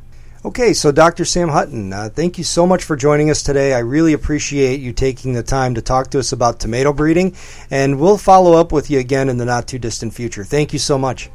[0.45, 1.25] Okay, so Dr.
[1.25, 3.73] Sam Hutton, uh, thank you so much for joining us today.
[3.73, 7.35] I really appreciate you taking the time to talk to us about tomato breeding,
[7.69, 10.45] and we'll follow up with you again in the not too distant future.
[10.45, 11.29] Thank you so much.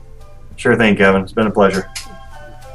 [0.56, 1.22] Sure thing, Kevin.
[1.22, 1.90] It's been a pleasure.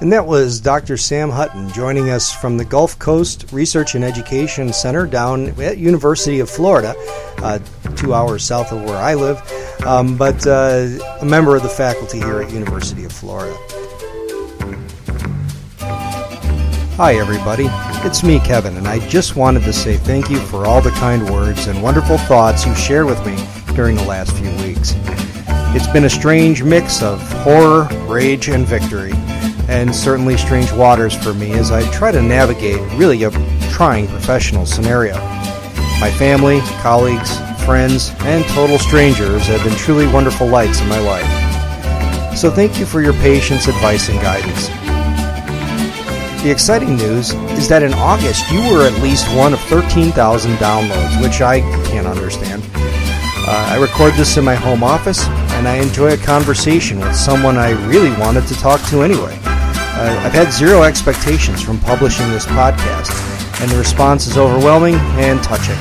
[0.01, 0.95] And that was Dr.
[0.95, 6.39] Sam Hutton joining us from the Gulf Coast Research and Education Center down at University
[6.39, 6.95] of Florida,
[7.39, 7.59] uh,
[7.97, 9.41] two hours south of where I live,
[9.85, 10.87] um, but uh,
[11.19, 13.53] a member of the faculty here at University of Florida.
[16.95, 17.65] Hi, everybody.
[18.07, 21.29] It's me, Kevin, and I just wanted to say thank you for all the kind
[21.29, 23.35] words and wonderful thoughts you shared with me
[23.75, 24.93] during the last few weeks.
[25.75, 29.11] It's been a strange mix of horror, rage, and victory
[29.69, 33.31] and certainly strange waters for me as I try to navigate really a
[33.69, 35.13] trying professional scenario.
[36.01, 42.35] My family, colleagues, friends, and total strangers have been truly wonderful lights in my life.
[42.35, 44.69] So thank you for your patience, advice, and guidance.
[46.41, 51.21] The exciting news is that in August you were at least one of 13,000 downloads,
[51.21, 51.59] which I
[51.89, 52.63] can't understand.
[52.75, 57.57] Uh, I record this in my home office, and I enjoy a conversation with someone
[57.57, 59.37] I really wanted to talk to anyway.
[59.99, 63.11] Uh, I've had zero expectations from publishing this podcast,
[63.59, 65.75] and the response is overwhelming and touching.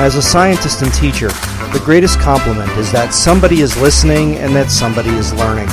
[0.00, 1.28] As a scientist and teacher,
[1.76, 5.68] the greatest compliment is that somebody is listening and that somebody is learning.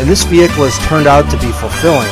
[0.00, 2.08] And this vehicle has turned out to be fulfilling.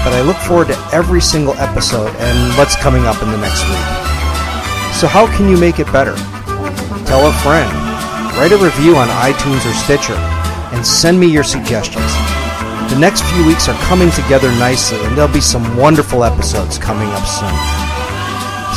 [0.00, 3.60] But I look forward to every single episode and what's coming up in the next
[3.68, 3.86] week.
[4.96, 6.16] So, how can you make it better?
[7.04, 7.68] Tell a friend,
[8.40, 10.16] write a review on iTunes or Stitcher,
[10.72, 12.08] and send me your suggestions.
[12.88, 17.08] The next few weeks are coming together nicely, and there'll be some wonderful episodes coming
[17.08, 17.52] up soon.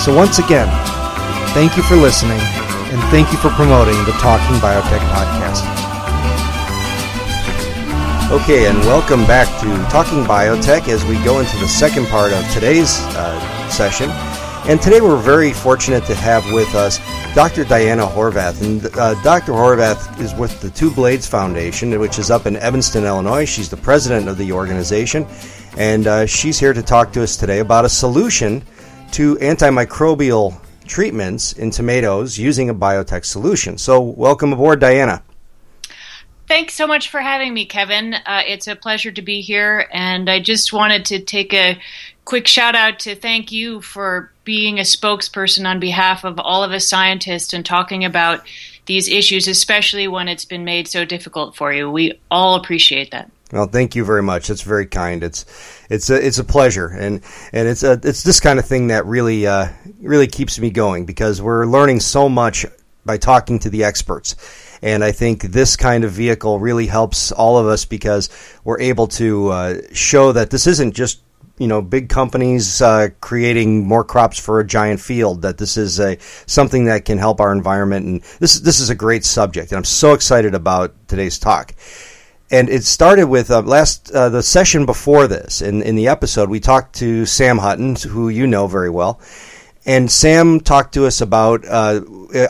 [0.03, 0.67] So, once again,
[1.53, 2.39] thank you for listening,
[2.91, 5.63] and thank you for promoting the Talking Biotech podcast.
[8.31, 12.43] Okay, and welcome back to Talking Biotech as we go into the second part of
[12.51, 14.09] today's uh, session.
[14.69, 16.99] And today we're very fortunate to have with us
[17.33, 17.63] Dr.
[17.63, 18.61] Diana Horvath.
[18.61, 19.51] And uh, Dr.
[19.51, 23.45] Horvath is with the Two Blades Foundation, which is up in Evanston, Illinois.
[23.45, 25.25] She's the president of the organization.
[25.75, 28.63] And uh, she's here to talk to us today about a solution
[29.13, 33.75] to antimicrobial treatments in tomatoes using a biotech solution.
[33.75, 35.23] So, welcome aboard, Diana.
[36.49, 38.15] Thanks so much for having me, Kevin.
[38.15, 41.79] Uh, it's a pleasure to be here, and I just wanted to take a
[42.25, 46.71] quick shout out to thank you for being a spokesperson on behalf of all of
[46.71, 48.41] us scientists and talking about
[48.87, 51.87] these issues, especially when it's been made so difficult for you.
[51.91, 53.29] We all appreciate that.
[53.51, 54.47] Well, thank you very much.
[54.47, 55.23] That's very kind.
[55.23, 55.45] It's
[55.87, 57.21] it's a it's a pleasure, and
[57.53, 59.67] and it's a it's this kind of thing that really uh,
[60.01, 62.65] really keeps me going because we're learning so much
[63.05, 64.35] by talking to the experts,
[64.81, 68.29] and I think this kind of vehicle really helps all of us because
[68.63, 71.21] we're able to uh, show that this isn't just
[71.59, 75.43] you know big companies uh, creating more crops for a giant field.
[75.43, 76.17] That this is a
[76.47, 79.83] something that can help our environment, and this this is a great subject, and I'm
[79.83, 81.75] so excited about today's talk.
[82.51, 85.61] And it started with uh, last uh, the session before this.
[85.61, 89.19] In in the episode we talked to Sam Hutton who you know very well.
[89.85, 92.01] And Sam talked to us about uh,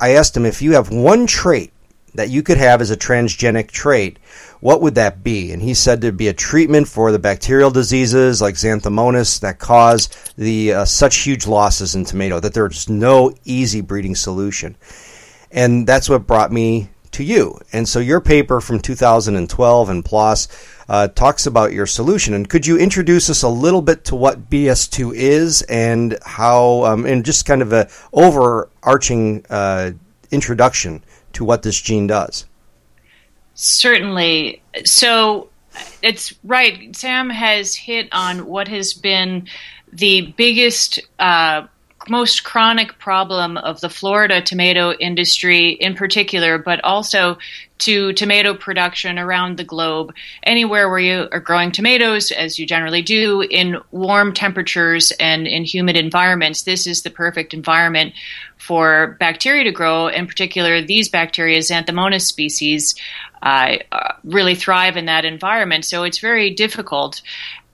[0.01, 1.73] I asked him if you have one trait
[2.15, 4.19] that you could have as a transgenic trait
[4.59, 8.41] what would that be and he said there'd be a treatment for the bacterial diseases
[8.41, 10.07] like xanthomonas that cause
[10.37, 14.75] the uh, such huge losses in tomato that there's no easy breeding solution
[15.51, 17.59] and that's what brought me to you.
[17.73, 20.47] And so your paper from 2012 and PLOS
[20.87, 22.33] uh, talks about your solution.
[22.33, 27.05] And could you introduce us a little bit to what BS2 is and how, um,
[27.05, 29.91] and just kind of an overarching uh,
[30.31, 31.03] introduction
[31.33, 32.45] to what this gene does?
[33.53, 34.61] Certainly.
[34.85, 35.49] So
[36.01, 36.95] it's right.
[36.95, 39.47] Sam has hit on what has been
[39.91, 41.67] the biggest uh,
[42.09, 47.37] most chronic problem of the Florida tomato industry in particular, but also
[47.79, 50.13] to tomato production around the globe.
[50.43, 55.63] Anywhere where you are growing tomatoes, as you generally do, in warm temperatures and in
[55.63, 58.13] humid environments, this is the perfect environment
[58.57, 60.07] for bacteria to grow.
[60.07, 62.95] In particular, these bacteria, Xanthomonas species,
[63.41, 63.77] uh,
[64.25, 65.85] really thrive in that environment.
[65.85, 67.21] So it's very difficult.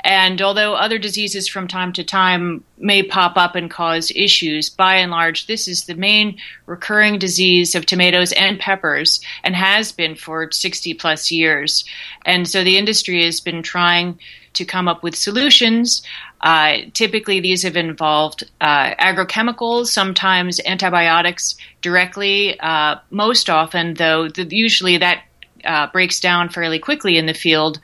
[0.05, 4.97] And although other diseases from time to time may pop up and cause issues, by
[4.97, 6.37] and large, this is the main
[6.67, 11.85] recurring disease of tomatoes and peppers and has been for 60 plus years.
[12.23, 14.19] And so the industry has been trying
[14.53, 16.03] to come up with solutions.
[16.41, 22.59] Uh, typically, these have involved uh, agrochemicals, sometimes antibiotics directly.
[22.59, 25.23] Uh, most often, though, the, usually that
[25.63, 27.79] uh, breaks down fairly quickly in the field.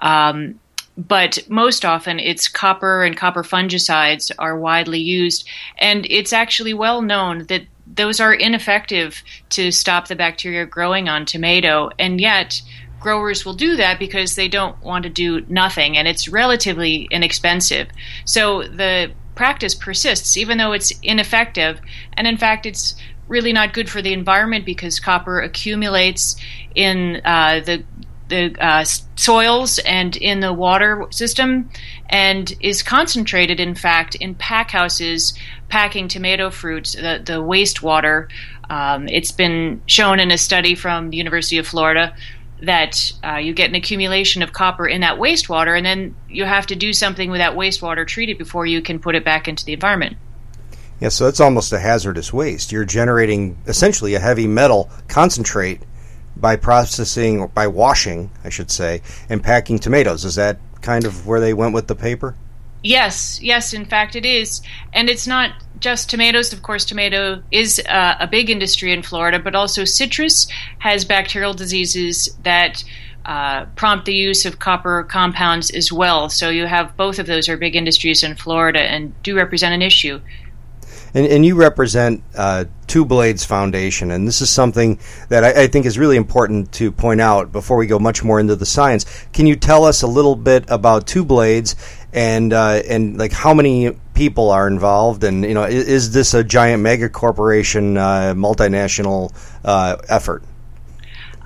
[0.00, 0.59] Um,
[1.08, 5.48] but most often it's copper and copper fungicides are widely used.
[5.78, 11.24] And it's actually well known that those are ineffective to stop the bacteria growing on
[11.24, 11.90] tomato.
[11.98, 12.60] And yet,
[13.00, 17.88] growers will do that because they don't want to do nothing and it's relatively inexpensive.
[18.26, 21.80] So the practice persists even though it's ineffective.
[22.12, 22.94] And in fact, it's
[23.26, 26.36] really not good for the environment because copper accumulates
[26.74, 27.84] in uh, the
[28.30, 28.84] the uh,
[29.16, 31.68] soils and in the water system,
[32.08, 35.34] and is concentrated, in fact, in pack houses
[35.68, 38.28] packing tomato fruits, the, the wastewater.
[38.70, 42.14] Um, it's been shown in a study from the University of Florida
[42.62, 46.66] that uh, you get an accumulation of copper in that wastewater, and then you have
[46.66, 49.64] to do something with that wastewater, treat it before you can put it back into
[49.64, 50.16] the environment.
[51.00, 52.72] Yeah, so it's almost a hazardous waste.
[52.72, 55.80] You're generating essentially a heavy metal concentrate
[56.40, 60.24] by processing, or by washing, I should say, and packing tomatoes.
[60.24, 62.34] Is that kind of where they went with the paper?
[62.82, 64.62] Yes, yes, in fact it is.
[64.92, 66.52] And it's not just tomatoes.
[66.52, 70.46] Of course, tomato is uh, a big industry in Florida, but also citrus
[70.78, 72.82] has bacterial diseases that
[73.24, 76.30] uh, prompt the use of copper compounds as well.
[76.30, 79.82] So you have both of those are big industries in Florida and do represent an
[79.82, 80.20] issue.
[81.14, 84.98] And, and you represent uh, Two Blades Foundation, and this is something
[85.28, 88.40] that I, I, think is really important to point out before we go much more
[88.40, 89.06] into the science.
[89.32, 91.76] Can you tell us a little bit about Two Blades
[92.12, 96.34] and uh, and like how many people are involved, and you know, is, is this
[96.34, 99.32] a giant mega corporation, uh, multinational
[99.64, 100.42] uh, effort?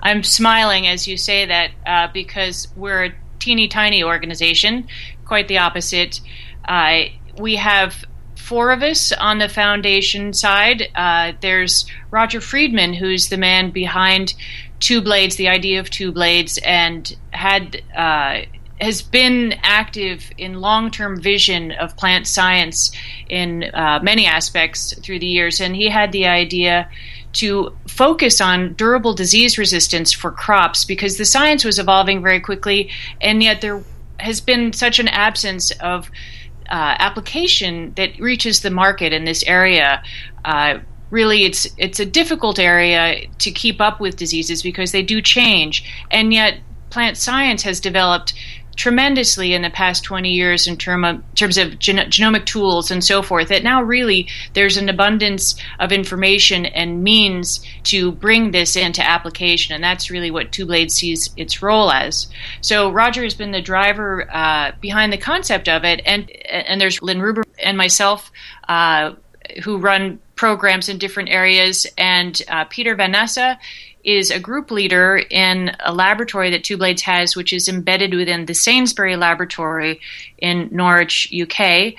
[0.03, 4.89] I'm smiling as you say that uh, because we're a teeny tiny organization,
[5.25, 6.21] quite the opposite.
[7.37, 8.05] We have
[8.45, 10.89] four of us on the foundation side.
[10.95, 14.35] Uh, there's Roger Freedman, who's the man behind
[14.81, 18.43] Two Blades, the idea of Two Blades, and had uh,
[18.81, 22.93] has been active in long-term vision of plant science
[23.31, 26.89] in uh, many aspects through the years, and he had the idea
[27.33, 32.91] to focus on durable disease resistance for crops because the science was evolving very quickly,
[33.23, 33.83] and yet there
[34.21, 36.11] has been such an absence of
[36.71, 40.03] uh, application that reaches the market in this area.
[40.45, 40.79] Uh,
[41.11, 45.85] really, it's it's a difficult area to keep up with diseases because they do change,
[46.11, 46.59] and yet
[46.91, 48.35] plant science has developed
[48.77, 53.05] tremendously in the past 20 years in term of, terms of gen- genomic tools and
[53.05, 58.77] so forth that now really there's an abundance of information and means to bring this
[58.77, 62.29] into application and that's really what two blade sees its role as.
[62.61, 67.03] So roger has been the driver uh, behind the concept of it and and there's
[67.03, 68.31] Lynne Reuber and myself
[68.69, 69.13] uh,
[69.63, 73.57] who run programs in different areas and uh, peter van Esse
[74.05, 78.47] is a group leader in a laboratory that Two Blades has, which is embedded within
[78.47, 80.01] the Sainsbury Laboratory
[80.39, 81.95] in Norwich, UK.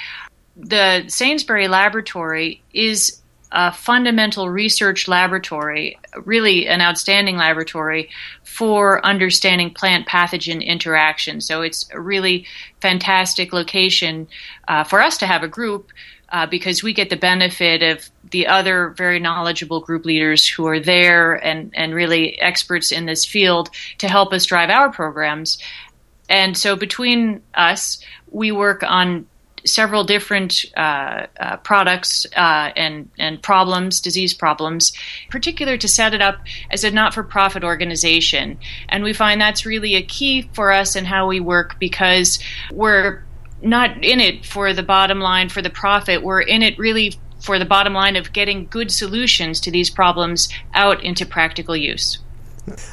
[0.55, 8.09] The Sainsbury Laboratory is a fundamental research laboratory, really an outstanding laboratory
[8.43, 11.39] for understanding plant pathogen interaction.
[11.39, 12.45] So it's a really
[12.81, 14.27] fantastic location
[14.67, 15.91] uh, for us to have a group
[16.35, 20.81] uh, because we get the benefit of the other very knowledgeable group leaders who are
[20.81, 23.69] there and, and really experts in this field
[23.99, 25.57] to help us drive our programs.
[26.27, 29.27] And so between us, we work on
[29.63, 34.91] several different uh, uh, products uh, and and problems, disease problems,
[35.29, 38.57] particular to set it up as a not-for-profit organization.
[38.89, 42.39] And we find that's really a key for us in how we work because
[42.73, 43.23] we're
[43.61, 46.23] not in it for the bottom line, for the profit.
[46.23, 50.49] We're in it really for the bottom line of getting good solutions to these problems
[50.73, 52.19] out into practical use.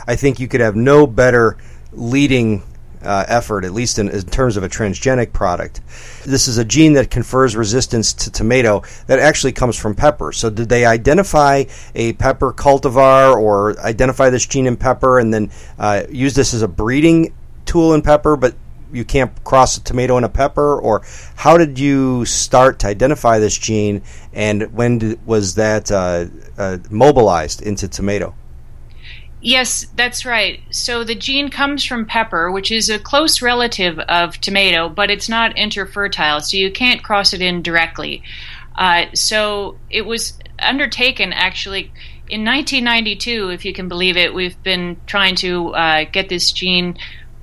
[0.07, 1.57] I think you could have no better
[1.93, 2.63] leading
[3.03, 5.81] uh, effort, at least in, in, terms of a transgenic product.
[6.25, 10.33] This is a gene that confers resistance to tomato that actually comes from pepper.
[10.33, 15.51] So, did they identify a pepper cultivar or identify this gene in pepper and then
[15.79, 17.33] uh, use this as a breeding
[17.65, 18.55] tool in pepper, but
[18.93, 21.03] you can't cross a tomato and a pepper, or
[21.37, 26.27] how did you start to identify this gene, and when did, was that uh,
[26.59, 28.35] uh, mobilized into tomato?
[29.41, 30.61] Yes, that's right.
[30.71, 35.29] So the gene comes from pepper, which is a close relative of tomato, but it's
[35.29, 38.23] not interfertile, so you can't cross it in directly.
[38.77, 41.93] Uh, so it was undertaken actually
[42.29, 44.33] in 1992, if you can believe it.
[44.33, 46.97] We've been trying to uh, get this gene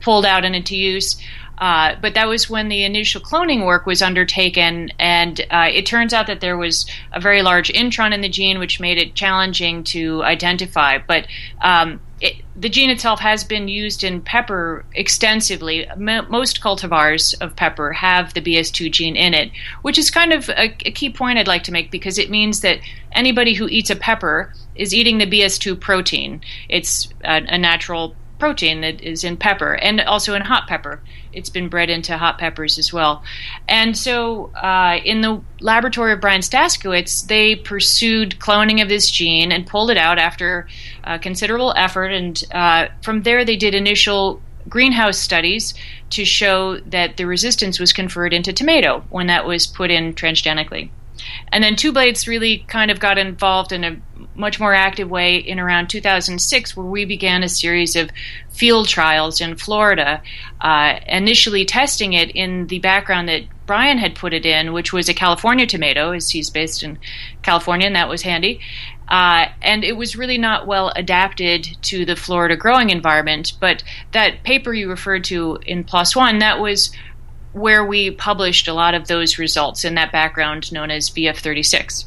[0.09, 1.17] pulled out and into use.
[1.59, 6.13] Uh, but that was when the initial cloning work was undertaken, and uh, it turns
[6.15, 9.83] out that there was a very large intron in the gene, which made it challenging
[9.83, 10.97] to identify.
[10.97, 11.27] But
[11.61, 15.87] um, it, the gene itself has been used in pepper extensively.
[15.87, 19.51] M- most cultivars of pepper have the BS2 gene in it,
[19.83, 22.61] which is kind of a, a key point I'd like to make because it means
[22.61, 22.79] that
[23.11, 26.41] anybody who eats a pepper is eating the BS2 protein.
[26.67, 31.01] It's a, a natural protein that is in pepper and also in hot pepper.
[31.33, 33.23] It's been bred into hot peppers as well.
[33.67, 39.51] And so, uh, in the laboratory of Brian Staskawicz, they pursued cloning of this gene
[39.51, 40.67] and pulled it out after
[41.03, 42.07] uh, considerable effort.
[42.07, 45.73] And uh, from there, they did initial greenhouse studies
[46.11, 50.89] to show that the resistance was conferred into tomato when that was put in transgenically.
[51.51, 53.97] And then Two Blades really kind of got involved in a
[54.35, 58.09] much more active way in around 2006, where we began a series of
[58.49, 60.21] field trials in Florida,
[60.61, 65.09] uh, initially testing it in the background that Brian had put it in, which was
[65.09, 66.97] a California tomato, as he's based in
[67.43, 68.59] California, and that was handy.
[69.09, 73.53] Uh, and it was really not well adapted to the Florida growing environment.
[73.59, 76.91] But that paper you referred to in PLOS One, that was
[77.53, 82.05] where we published a lot of those results in that background known as VF36.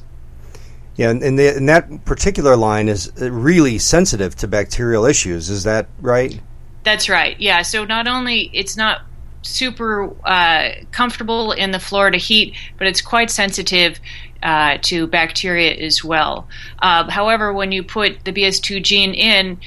[0.97, 5.49] Yeah, and, and, the, and, that particular line is really sensitive to bacterial issues.
[5.49, 6.39] Is that right?
[6.85, 7.39] That's right.
[7.41, 7.63] Yeah.
[7.63, 9.03] So not only it's not
[9.43, 14.01] super uh, comfortable in the Florida heat, but it's quite sensitive
[14.43, 16.49] uh, to bacteria as well.
[16.81, 19.59] Uh, however, when you put the BS2 gene in,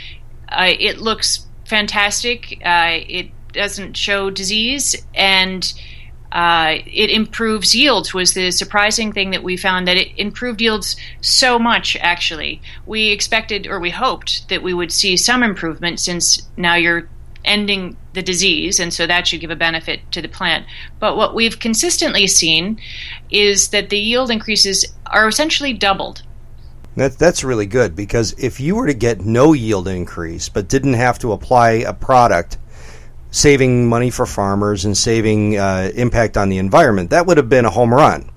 [0.50, 2.62] uh, it looks fantastic.
[2.64, 5.74] Uh, it doesn't show disease and
[6.32, 10.98] uh, it improves yields was the surprising thing that we found that it improved yields
[11.22, 12.62] so much actually.
[12.86, 17.08] We expected or we hoped that we would see some improvement since now you're
[17.46, 20.66] ending the disease and so that should give a benefit to the plant.
[21.00, 22.82] But what we've consistently seen
[23.30, 26.24] is that the yield increases are essentially doubled.
[26.98, 30.94] That, that's really good because if you were to get no yield increase but didn't
[30.94, 32.58] have to apply a product
[33.36, 37.10] saving money for farmers and saving uh, impact on the environment.
[37.10, 38.32] That would have been a home run.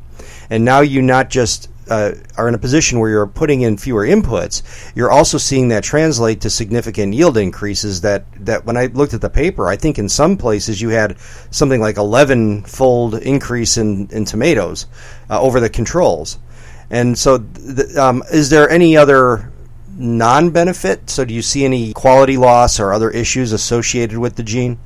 [0.50, 4.04] And now you not just uh, are in a position where you're putting in fewer
[4.04, 4.60] inputs,
[4.96, 8.00] you're also seeing that translate to significant yield increases.
[8.00, 11.16] That that when I looked at the paper, I think in some places you had
[11.52, 14.86] something like 11 fold increase in in tomatoes
[15.30, 16.40] uh, over the controls.
[16.90, 19.52] And so, th- um, is there any other
[19.96, 21.08] non benefit?
[21.08, 24.78] So, do you see any quality loss or other issues associated with the gene?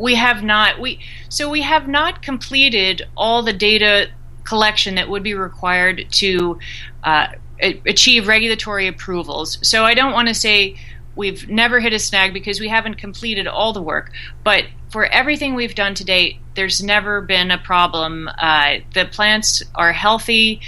[0.00, 0.80] We have not.
[0.80, 4.08] We so we have not completed all the data
[4.44, 6.58] collection that would be required to
[7.04, 7.28] uh,
[7.60, 9.58] achieve regulatory approvals.
[9.62, 10.76] So I don't want to say
[11.14, 14.10] we've never hit a snag because we haven't completed all the work.
[14.42, 18.30] But for everything we've done to date, there's never been a problem.
[18.38, 20.60] Uh, the plants are healthy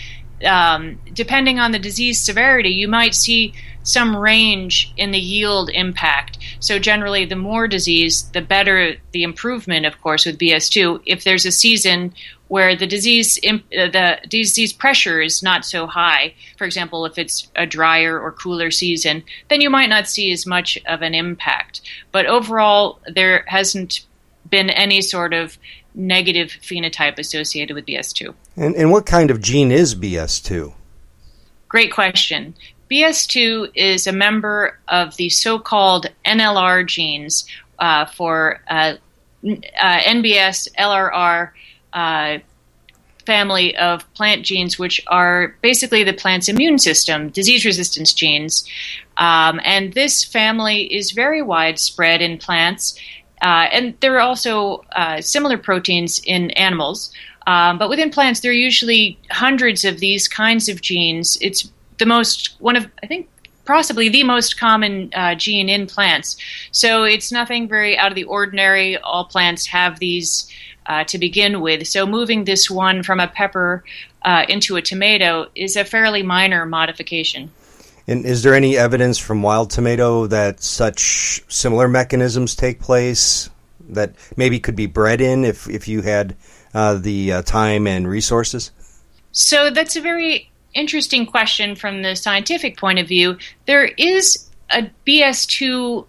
[0.44, 6.38] um, depending on the disease severity, you might see some range in the yield impact.
[6.60, 11.02] So, generally, the more disease, the better the improvement, of course, with BS2.
[11.06, 12.14] If there's a season
[12.48, 17.48] where the disease uh, the disease pressure is not so high, for example, if it's
[17.56, 21.80] a drier or cooler season, then you might not see as much of an impact.
[22.12, 24.06] But overall, there hasn't
[24.50, 25.58] been any sort of
[25.94, 28.34] negative phenotype associated with BS2.
[28.56, 30.74] And, and what kind of gene is BS2?
[31.68, 32.54] Great question.
[32.92, 37.46] BS2 is a member of the so called NLR genes
[37.78, 38.94] uh, for uh,
[39.44, 41.50] uh, NBS, LRR
[41.94, 42.38] uh,
[43.24, 48.68] family of plant genes, which are basically the plant's immune system, disease resistance genes.
[49.16, 52.98] Um, and this family is very widespread in plants
[53.42, 57.12] uh, and there are also uh, similar proteins in animals.
[57.46, 61.36] Um, but within plants, there are usually hundreds of these kinds of genes.
[61.40, 61.68] It's
[62.02, 63.28] the most, one of, I think,
[63.64, 66.36] possibly the most common uh, gene in plants.
[66.72, 68.98] So it's nothing very out of the ordinary.
[68.98, 70.50] All plants have these
[70.86, 71.86] uh, to begin with.
[71.86, 73.84] So moving this one from a pepper
[74.22, 77.52] uh, into a tomato is a fairly minor modification.
[78.08, 83.48] And is there any evidence from wild tomato that such similar mechanisms take place
[83.90, 86.34] that maybe could be bred in if, if you had
[86.74, 88.72] uh, the uh, time and resources?
[89.30, 93.38] So that's a very interesting question from the scientific point of view.
[93.66, 96.06] There is a BS2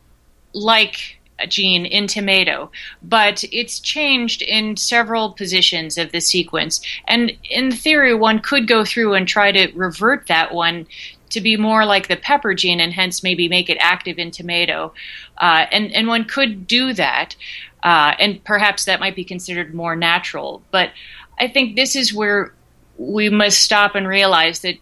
[0.53, 6.81] like gene in tomato, but it's changed in several positions of the sequence.
[7.07, 10.87] And in theory, one could go through and try to revert that one
[11.29, 14.93] to be more like the pepper gene and hence maybe make it active in tomato.
[15.37, 17.35] Uh, and, and one could do that.
[17.81, 20.61] Uh, and perhaps that might be considered more natural.
[20.71, 20.91] But
[21.39, 22.53] I think this is where
[22.97, 24.75] we must stop and realize that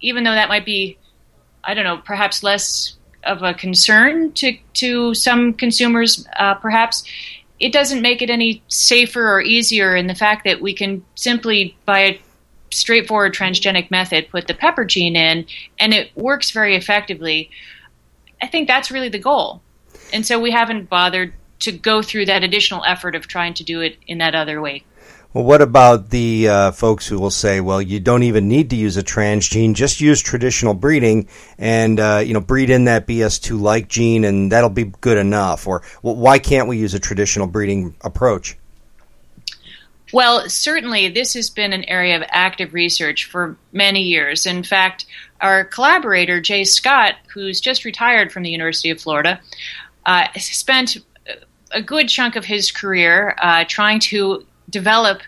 [0.00, 0.98] even though that might be,
[1.64, 7.04] I don't know, perhaps less of a concern to, to some consumers, uh, perhaps,
[7.58, 11.76] it doesn't make it any safer or easier in the fact that we can simply,
[11.84, 12.20] by a
[12.70, 15.44] straightforward transgenic method, put the pepper gene in,
[15.78, 17.50] and it works very effectively.
[18.40, 19.60] I think that's really the goal.
[20.12, 23.80] And so we haven't bothered to go through that additional effort of trying to do
[23.82, 24.82] it in that other way.
[25.32, 28.76] Well, what about the uh, folks who will say, "Well, you don't even need to
[28.76, 33.60] use a transgene; just use traditional breeding, and uh, you know, breed in that BS2
[33.60, 37.46] like gene, and that'll be good enough." Or, well, why can't we use a traditional
[37.46, 38.56] breeding approach?
[40.12, 44.46] Well, certainly, this has been an area of active research for many years.
[44.46, 45.06] In fact,
[45.40, 49.40] our collaborator, Jay Scott, who's just retired from the University of Florida,
[50.06, 50.96] uh, spent
[51.70, 55.22] a good chunk of his career uh, trying to develop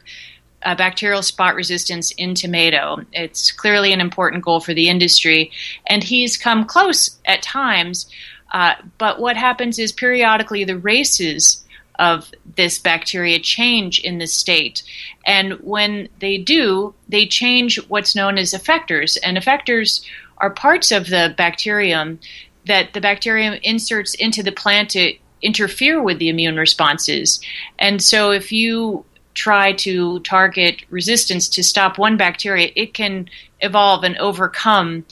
[0.65, 3.05] uh, bacterial spot resistance in tomato.
[3.13, 5.51] It's clearly an important goal for the industry,
[5.87, 8.09] and he's come close at times.
[8.53, 11.65] Uh, but what happens is periodically the races
[11.99, 14.83] of this bacteria change in the state.
[15.27, 19.17] And when they do, they change what's known as effectors.
[19.23, 20.05] And effectors
[20.39, 22.19] are parts of the bacterium
[22.67, 27.41] that the bacterium inserts into the plant to interfere with the immune responses.
[27.79, 29.05] And so if you
[29.35, 33.29] try to target resistance to stop one bacteria, it can
[33.61, 35.05] evolve and overcome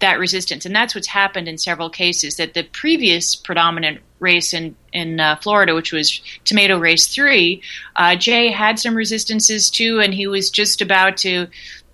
[0.00, 0.66] that resistance.
[0.66, 5.36] And that's what's happened in several cases that the previous predominant race in in uh,
[5.36, 7.62] Florida, which was tomato race three,
[7.96, 11.46] uh, Jay had some resistances too, and he was just about to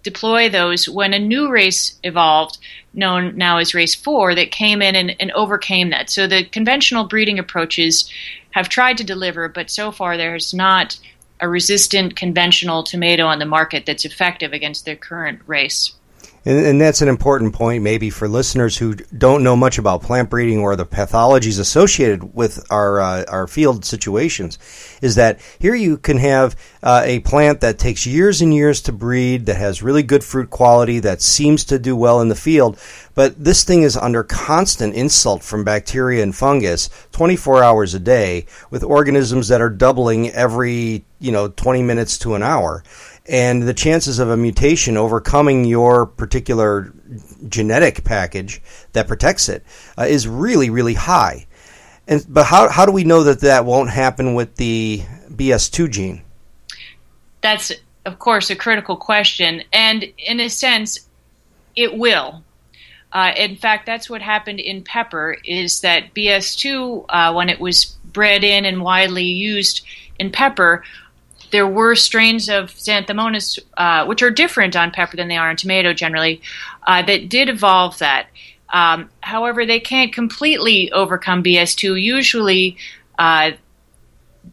[0.03, 2.59] deploy those when a new race evolved,
[2.95, 6.11] known now as race four, that came in and, and overcame that.
[6.11, 8.11] So the conventional breeding approaches
[8.53, 10.99] have tried to deliver, but so far there's not
[11.41, 15.93] a resistant conventional tomato on the market that's effective against their current race.
[16.45, 20.31] And, and, that's an important point, maybe for listeners who don't know much about plant
[20.31, 24.59] breeding or the pathologies associated with our uh, our field situations.
[25.03, 28.93] Is that here you can have uh, a plant that takes years and years to
[28.93, 32.79] breed, that has really good fruit quality, that seems to do well in the field,
[33.15, 38.47] but this thing is under constant insult from bacteria and fungus, 24 hours a day,
[38.71, 42.83] with organisms that are doubling every you know 20 minutes to an hour
[43.31, 46.93] and the chances of a mutation overcoming your particular
[47.49, 48.61] genetic package
[48.93, 49.65] that protects it
[49.97, 51.47] uh, is really really high.
[52.09, 56.23] And but how how do we know that that won't happen with the BS2 gene?
[57.41, 57.73] That's
[58.05, 60.99] of course a critical question, and in a sense,
[61.77, 62.43] it will.
[63.13, 65.37] Uh, in fact, that's what happened in pepper.
[65.45, 69.87] Is that BS2 uh, when it was bred in and widely used
[70.19, 70.83] in pepper
[71.51, 75.57] there were strains of Xanthomonas, uh, which are different on pepper than they are on
[75.57, 76.41] tomato generally,
[76.87, 78.27] uh, that did evolve that.
[78.73, 82.01] Um, however, they can't completely overcome BS2.
[82.01, 82.77] Usually,
[83.19, 83.53] uh,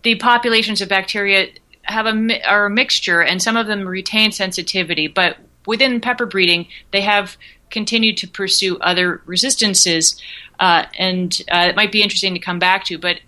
[0.03, 1.49] the populations of bacteria
[1.83, 5.07] have a are a mixture, and some of them retain sensitivity.
[5.07, 7.37] But within pepper breeding, they have
[7.69, 10.19] continued to pursue other resistances,
[10.59, 12.97] uh, and uh, it might be interesting to come back to.
[12.97, 13.19] But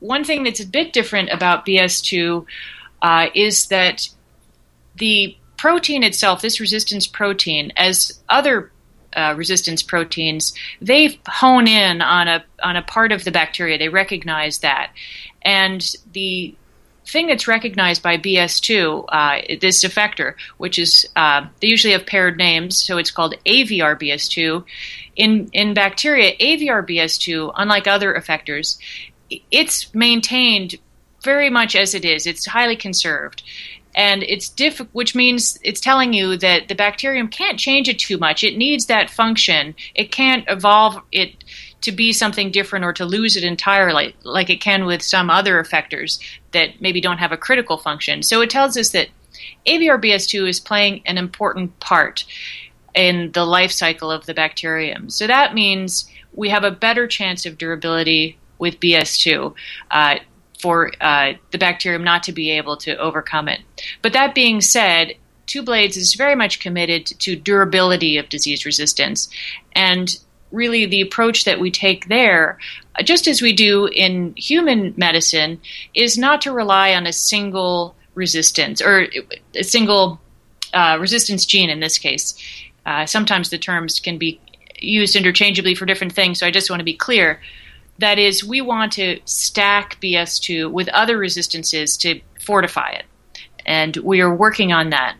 [0.00, 2.44] one thing that's a bit different about BS2
[3.02, 4.08] uh, is that
[4.96, 8.70] the protein itself, this resistance protein, as other
[9.14, 13.76] uh, resistance proteins, they hone in on a on a part of the bacteria.
[13.76, 14.92] They recognize that,
[15.42, 16.54] and the
[17.06, 22.38] thing that's recognized by BS2, uh, this effector, which is uh, they usually have paired
[22.38, 24.64] names, so it's called AVR-BS2.
[25.16, 28.78] In in bacteria, AVR-BS2, unlike other effectors,
[29.50, 30.76] it's maintained
[31.22, 32.26] very much as it is.
[32.26, 33.42] It's highly conserved.
[33.94, 38.16] And it's diff, which means it's telling you that the bacterium can't change it too
[38.16, 38.42] much.
[38.42, 39.74] It needs that function.
[39.94, 41.44] It can't evolve it
[41.82, 45.62] to be something different or to lose it entirely, like it can with some other
[45.62, 46.18] effectors
[46.52, 48.22] that maybe don't have a critical function.
[48.22, 49.08] So it tells us that
[49.66, 52.24] AVR-BS2 is playing an important part
[52.94, 55.10] in the life cycle of the bacterium.
[55.10, 59.54] So that means we have a better chance of durability with BS2.
[59.90, 60.16] Uh,
[60.62, 63.60] for uh, the bacterium not to be able to overcome it.
[64.00, 65.14] But that being said,
[65.46, 69.28] Two Blades is very much committed to durability of disease resistance.
[69.72, 70.16] And
[70.52, 72.58] really, the approach that we take there,
[73.02, 75.60] just as we do in human medicine,
[75.94, 79.08] is not to rely on a single resistance or
[79.54, 80.20] a single
[80.72, 82.34] uh, resistance gene in this case.
[82.86, 84.40] Uh, sometimes the terms can be
[84.78, 87.40] used interchangeably for different things, so I just want to be clear.
[87.98, 93.04] That is, we want to stack BS2 with other resistances to fortify it.
[93.64, 95.16] And we are working on that.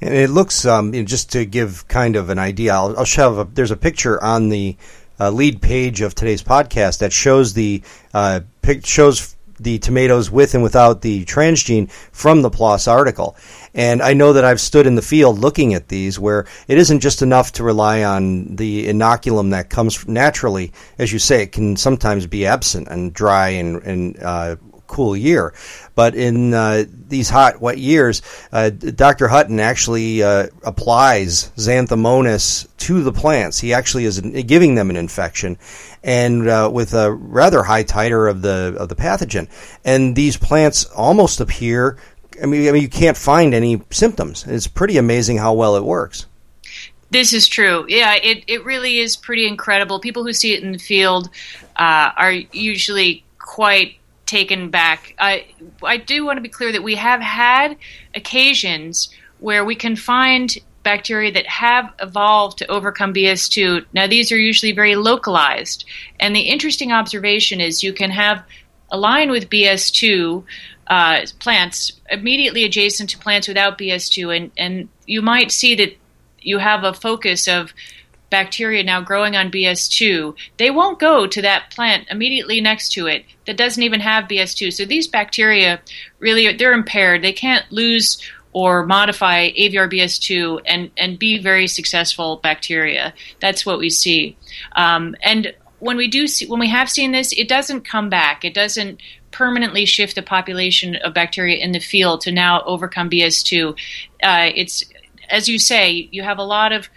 [0.00, 3.44] And it looks, um, just to give kind of an idea, I'll, I'll show a,
[3.44, 4.76] there's a picture on the
[5.20, 7.82] uh, lead page of today's podcast that shows the
[8.12, 13.36] uh, pic, shows the tomatoes with and without the transgene from the PLOS article.
[13.74, 17.00] And I know that I've stood in the field looking at these where it isn't
[17.00, 20.72] just enough to rely on the inoculum that comes naturally.
[20.98, 24.56] As you say, it can sometimes be absent and dry and, and uh,
[24.92, 25.54] cool year.
[25.94, 28.22] But in uh, these hot, wet years,
[28.52, 29.28] uh, Dr.
[29.28, 33.58] Hutton actually uh, applies Xanthomonas to the plants.
[33.58, 35.58] He actually is giving them an infection,
[36.04, 39.48] and uh, with a rather high titer of the of the pathogen.
[39.84, 41.98] And these plants almost appear.
[42.42, 44.46] I mean, I mean, you can't find any symptoms.
[44.46, 46.26] It's pretty amazing how well it works.
[47.10, 47.84] This is true.
[47.88, 50.00] Yeah, it, it really is pretty incredible.
[50.00, 51.28] People who see it in the field
[51.76, 53.96] uh, are usually quite
[54.32, 55.14] taken back.
[55.18, 55.44] I
[55.82, 57.76] I do want to be clear that we have had
[58.14, 59.10] occasions
[59.40, 63.84] where we can find bacteria that have evolved to overcome BS2.
[63.92, 65.84] Now these are usually very localized,
[66.18, 68.42] and the interesting observation is you can have
[68.90, 70.44] a line with BS2
[70.86, 75.92] uh, plants immediately adjacent to plants without BS2, and and you might see that
[76.40, 77.74] you have a focus of
[78.32, 83.26] bacteria now growing on BS2, they won't go to that plant immediately next to it
[83.46, 84.72] that doesn't even have BS2.
[84.72, 85.80] So these bacteria
[86.18, 87.22] really they're impaired.
[87.22, 88.20] They can't lose
[88.54, 93.12] or modify AVR-BS2 and and be very successful bacteria.
[93.38, 94.36] That's what we see.
[94.74, 98.46] Um, and when we do see when we have seen this, it doesn't come back.
[98.46, 98.98] It doesn't
[99.30, 103.72] permanently shift the population of bacteria in the field to now overcome BS2.
[104.22, 104.84] Uh, it's
[105.28, 106.88] as you say, you have a lot of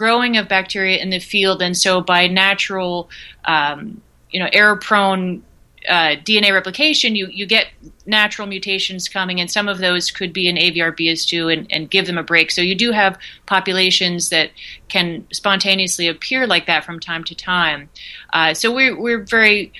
[0.00, 3.10] growing of bacteria in the field, and so by natural,
[3.44, 5.42] um, you know, error-prone
[5.86, 7.66] uh, DNA replication, you, you get
[8.06, 12.06] natural mutations coming, and some of those could be in AVR BS2 and, and give
[12.06, 12.50] them a break.
[12.50, 14.52] So you do have populations that
[14.88, 17.90] can spontaneously appear like that from time to time.
[18.32, 19.70] Uh, so we're, we're very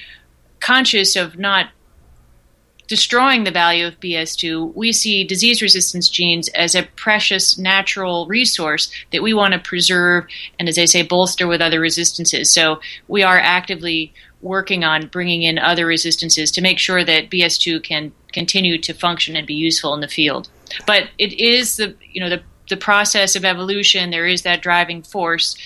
[0.61, 1.71] conscious of not
[2.91, 8.91] destroying the value of BS2, we see disease resistance genes as a precious natural resource
[9.13, 10.27] that we want to preserve
[10.59, 12.53] and, as I say, bolster with other resistances.
[12.53, 14.13] So we are actively
[14.43, 19.37] working on bringing in other resistances to make sure that BS2 can continue to function
[19.37, 20.49] and be useful in the field.
[20.85, 24.11] But it is the you know the the process of evolution.
[24.11, 25.57] There is that driving force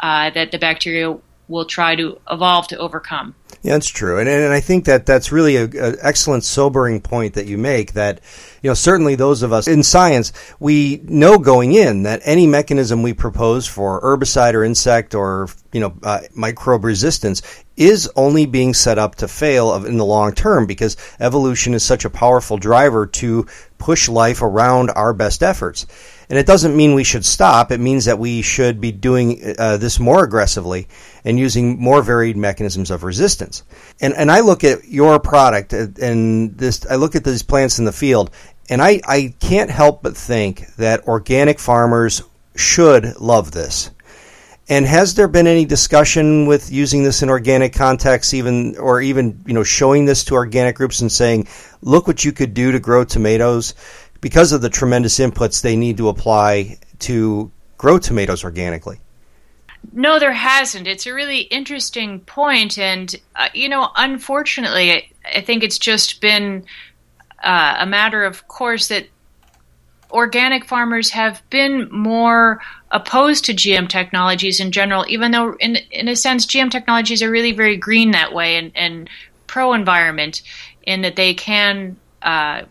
[0.00, 1.16] uh, that the bacteria
[1.48, 3.34] will try to evolve to overcome.
[3.62, 7.46] Yeah, that's true, and and I think that that's really an excellent sobering point that
[7.46, 7.92] you make.
[7.94, 8.20] That
[8.62, 13.02] you know certainly those of us in science we know going in that any mechanism
[13.02, 17.42] we propose for herbicide or insect or you know uh, microbe resistance
[17.76, 22.04] is only being set up to fail in the long term because evolution is such
[22.04, 23.46] a powerful driver to
[23.78, 25.86] push life around our best efforts.
[26.28, 27.70] And it doesn't mean we should stop.
[27.70, 30.88] It means that we should be doing uh, this more aggressively
[31.24, 33.62] and using more varied mechanisms of resistance.
[34.00, 36.86] And and I look at your product and this.
[36.86, 38.30] I look at these plants in the field,
[38.68, 42.22] and I I can't help but think that organic farmers
[42.56, 43.90] should love this.
[44.66, 49.42] And has there been any discussion with using this in organic context, even or even
[49.46, 51.48] you know showing this to organic groups and saying,
[51.82, 53.74] look what you could do to grow tomatoes?
[54.24, 58.98] Because of the tremendous inputs they need to apply to grow tomatoes organically.
[59.92, 60.86] No, there hasn't.
[60.86, 66.22] It's a really interesting point, and uh, you know, unfortunately, I, I, think it's just
[66.22, 66.64] been
[67.42, 69.08] uh, a matter of course that
[70.10, 72.62] organic farmers have been more
[72.92, 77.30] opposed to GM technologies in general, even though, in in a sense, GM technologies are
[77.30, 79.10] really very green that way and, and
[79.48, 80.40] pro environment
[80.84, 82.62] in that they can uh,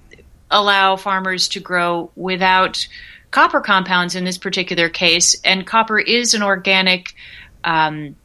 [0.54, 2.88] allow farmers to grow without
[3.32, 5.36] copper compounds in this particular case.
[5.44, 7.14] And copper is an organic
[7.64, 8.16] um,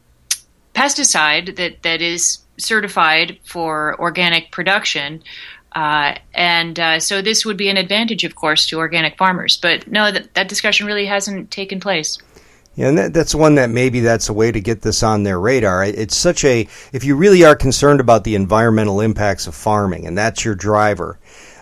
[0.73, 5.23] pesticide that, that is certified for organic production.
[5.73, 9.57] Uh, and uh, so this would be an advantage, of course, to organic farmers.
[9.57, 12.19] But no, that, that discussion really hasn't taken place.
[12.75, 15.39] Yeah, and that, that's one that maybe that's a way to get this on their
[15.39, 15.83] radar.
[15.83, 20.17] It's such a, if you really are concerned about the environmental impacts of farming and
[20.17, 21.19] that's your driver,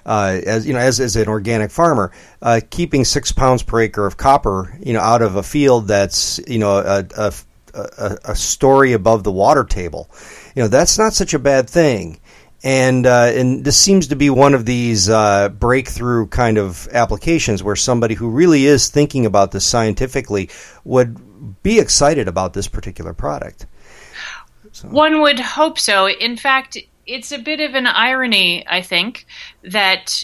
[0.07, 4.05] uh, as you know, as, as an organic farmer, uh, keeping six pounds per acre
[4.05, 7.33] of copper, you know, out of a field that's you know a, a,
[7.73, 10.09] a, a story above the water table,
[10.55, 12.19] you know, that's not such a bad thing.
[12.63, 17.61] And uh, and this seems to be one of these uh, breakthrough kind of applications
[17.61, 20.49] where somebody who really is thinking about this scientifically
[20.83, 23.67] would be excited about this particular product.
[24.71, 24.87] So.
[24.87, 26.07] One would hope so.
[26.07, 26.77] In fact,
[27.07, 29.25] it's a bit of an irony, I think,
[29.63, 30.23] that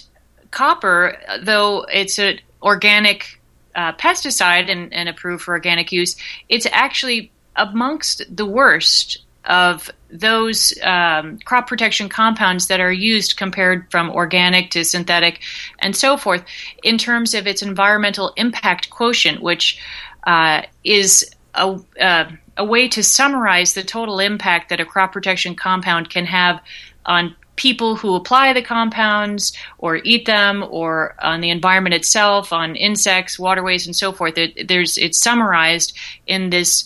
[0.52, 3.42] copper, though it's an organic
[3.76, 6.16] uh, pesticide and, and, approved for organic use,
[6.48, 13.90] it's actually amongst the worst of those um, crop protection compounds that are used compared
[13.92, 15.42] from organic to synthetic
[15.80, 16.44] and so forth
[16.84, 19.80] in terms of its environmental impact quotient, which
[20.26, 25.56] uh, is a, uh, a way to summarize the total impact that a crop protection
[25.56, 26.62] compound can have
[27.06, 32.76] on people who apply the compounds or eat them or on the environment itself on
[32.76, 34.38] insects waterways and so forth.
[34.38, 36.86] It, there's it's summarized in this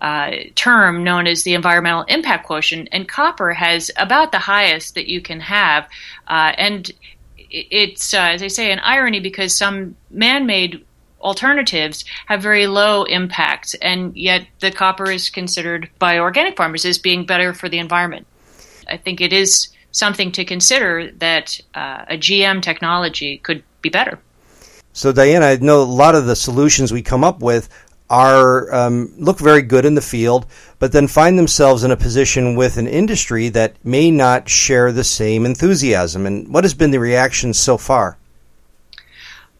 [0.00, 5.08] uh, term known as the environmental impact quotient and copper has about the highest that
[5.08, 5.88] you can have.
[6.28, 6.90] Uh, and
[7.50, 10.84] it's uh, as i say an irony because some man-made
[11.24, 16.98] alternatives have very low impact, and yet the copper is considered by organic farmers as
[16.98, 18.26] being better for the environment.
[18.88, 24.18] I think it is something to consider that uh, a GM technology could be better.
[24.92, 27.68] So, Diana, I know a lot of the solutions we come up with
[28.10, 30.46] are um, look very good in the field,
[30.78, 35.02] but then find themselves in a position with an industry that may not share the
[35.02, 36.26] same enthusiasm.
[36.26, 38.18] And what has been the reaction so far?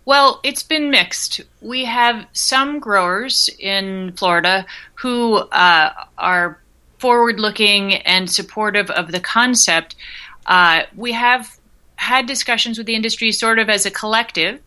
[0.07, 1.41] Well, it's been mixed.
[1.61, 6.61] We have some growers in Florida who uh, are
[6.99, 9.97] forward looking and supportive of the concept.
[10.47, 11.59] Uh, we have
[11.97, 14.61] had discussions with the industry sort of as a collective,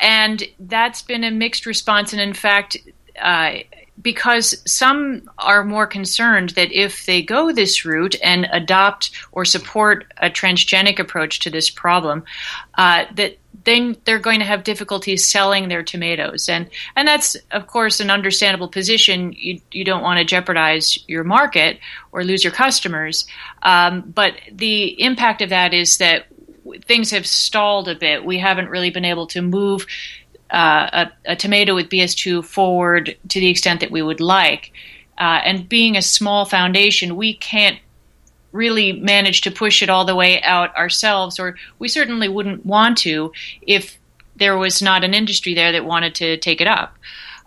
[0.00, 2.12] and that's been a mixed response.
[2.12, 2.76] And in fact,
[3.20, 3.54] uh,
[4.02, 10.12] because some are more concerned that if they go this route and adopt or support
[10.18, 12.24] a transgenic approach to this problem,
[12.74, 17.66] uh, that then they're going to have difficulty selling their tomatoes, and and that's of
[17.66, 19.32] course an understandable position.
[19.36, 21.78] You you don't want to jeopardize your market
[22.10, 23.26] or lose your customers,
[23.62, 26.26] um, but the impact of that is that
[26.84, 28.24] things have stalled a bit.
[28.24, 29.86] We haven't really been able to move
[30.52, 34.72] uh, a, a, tomato with BS2 forward to the extent that we would like.
[35.18, 37.78] Uh, and being a small foundation, we can't
[38.52, 42.98] really manage to push it all the way out ourselves, or we certainly wouldn't want
[42.98, 43.32] to
[43.62, 43.98] if
[44.36, 46.96] there was not an industry there that wanted to take it up.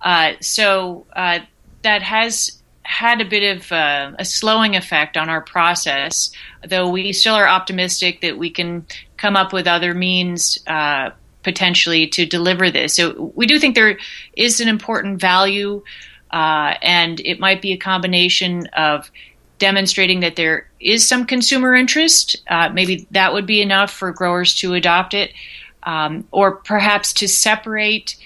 [0.02, 1.40] Uh, so uh,
[1.84, 6.32] that has had a bit of uh, a slowing effect on our process,
[6.68, 8.86] though we still are optimistic that we can
[9.18, 11.10] come up with other means uh,
[11.46, 12.96] potentially to deliver this.
[12.96, 13.98] So we do think there
[14.36, 15.84] is an important value,
[16.32, 19.10] uh, and it might be a combination of
[19.60, 22.36] demonstrating that there is some consumer interest.
[22.50, 25.32] Uh, maybe that would be enough for growers to adopt it,
[25.84, 28.18] um, or perhaps to separate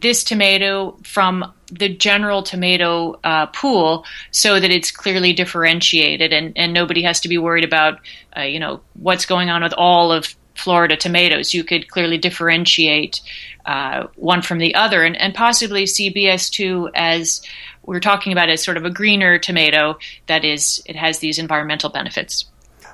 [0.00, 6.72] this tomato from the general tomato uh, pool so that it's clearly differentiated and, and
[6.72, 7.98] nobody has to be worried about
[8.36, 11.54] uh, you know what's going on with all of Florida tomatoes.
[11.54, 13.20] You could clearly differentiate
[13.64, 17.42] uh, one from the other and, and possibly see BS2 as
[17.84, 21.90] we're talking about as sort of a greener tomato that is, it has these environmental
[21.90, 22.46] benefits.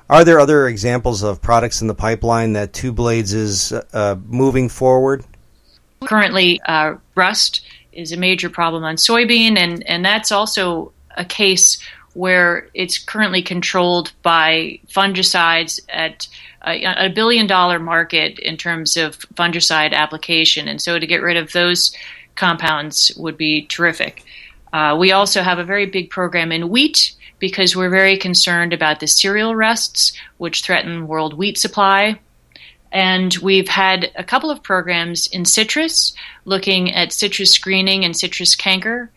[0.09, 4.69] Are there other examples of products in the pipeline that Two Blades is uh, moving
[4.69, 5.23] forward?
[6.03, 11.79] Currently, uh, rust is a major problem on soybean, and, and that's also a case
[12.13, 16.27] where it's currently controlled by fungicides at
[16.63, 20.67] a, a billion dollar market in terms of fungicide application.
[20.67, 21.95] And so to get rid of those
[22.35, 24.23] compounds would be terrific.
[24.71, 28.99] Uh, we also have a very big program in wheat because we're very concerned about
[28.99, 32.19] the cereal rusts, which threaten world wheat supply.
[32.91, 36.13] And we've had a couple of programs in citrus
[36.45, 39.11] looking at citrus greening and citrus canker.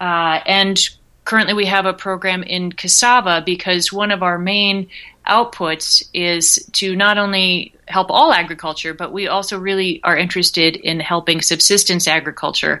[0.00, 0.78] Uh, and
[1.24, 4.88] currently we have a program in cassava because one of our main
[5.26, 11.00] outputs is to not only help all agriculture, but we also really are interested in
[11.00, 12.80] helping subsistence agriculture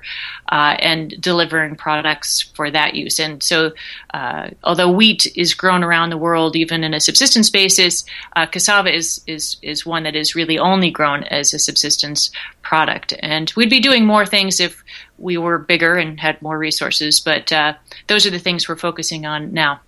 [0.50, 3.18] uh, and delivering products for that use.
[3.18, 3.72] And so,
[4.12, 8.04] uh, although wheat is grown around the world, even in a subsistence basis,
[8.36, 12.30] uh, cassava is, is, is one that is really only grown as a subsistence
[12.62, 13.14] product.
[13.20, 14.82] And we'd be doing more things if
[15.18, 17.74] we were bigger and had more resources, but uh,
[18.06, 19.80] those are the things we're focusing on now.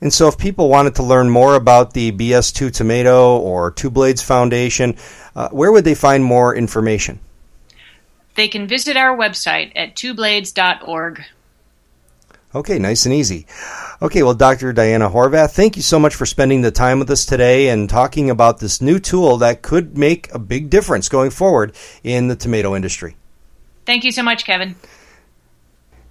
[0.00, 4.22] And so, if people wanted to learn more about the BS2 Tomato or Two Blades
[4.22, 4.96] Foundation,
[5.36, 7.20] uh, where would they find more information?
[8.34, 11.24] They can visit our website at twoblades.org.
[12.52, 13.46] Okay, nice and easy.
[14.02, 14.72] Okay, well, Dr.
[14.72, 18.28] Diana Horvath, thank you so much for spending the time with us today and talking
[18.28, 21.72] about this new tool that could make a big difference going forward
[22.02, 23.14] in the tomato industry.
[23.86, 24.74] Thank you so much, Kevin.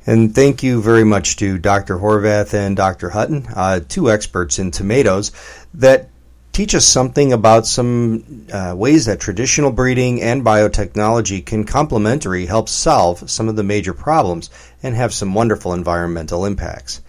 [0.09, 1.99] And thank you very much to Dr.
[1.99, 3.11] Horvath and Dr.
[3.11, 5.31] Hutton, uh, two experts in tomatoes
[5.75, 6.09] that
[6.51, 12.69] teach us something about some uh, ways that traditional breeding and biotechnology can complementary help
[12.69, 14.49] solve some of the major problems
[14.81, 17.01] and have some wonderful environmental impacts.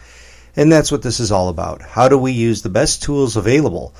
[0.55, 1.81] And that's what this is all about.
[1.81, 3.95] How do we use the best tools available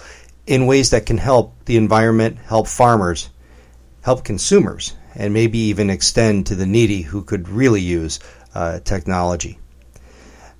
[0.47, 3.31] in ways that can help the environment, help farmers,
[4.03, 8.21] help consumers, and maybe even extend to the needy who could really use
[8.55, 9.59] uh, technology.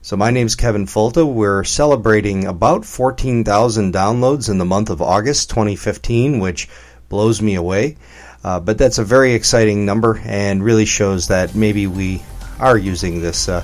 [0.03, 1.31] So my name is Kevin Folta.
[1.31, 6.69] We're celebrating about 14,000 downloads in the month of August 2015, which
[7.11, 7.97] blows me away.
[8.43, 12.23] Uh, but that's a very exciting number and really shows that maybe we
[12.59, 13.63] are using this uh,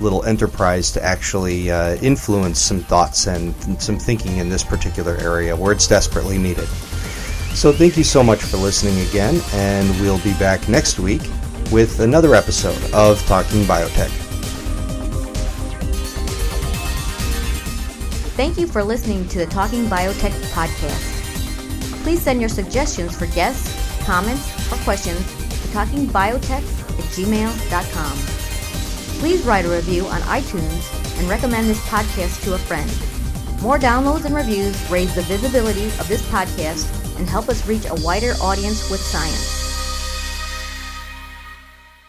[0.00, 5.56] little enterprise to actually uh, influence some thoughts and some thinking in this particular area
[5.56, 6.68] where it's desperately needed.
[7.54, 11.22] So thank you so much for listening again, and we'll be back next week
[11.70, 14.10] with another episode of Talking Biotech.
[18.36, 22.02] Thank you for listening to the Talking Biotech podcast.
[22.02, 23.68] Please send your suggestions for guests,
[24.06, 28.16] comments, or questions to talkingbiotech at gmail.com.
[29.20, 32.90] Please write a review on iTunes and recommend this podcast to a friend.
[33.60, 36.88] More downloads and reviews raise the visibility of this podcast
[37.18, 39.59] and help us reach a wider audience with science.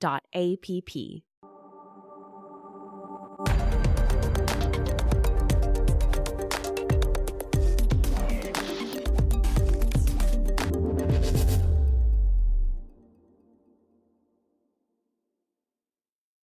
[0.00, 1.24] dot A P P.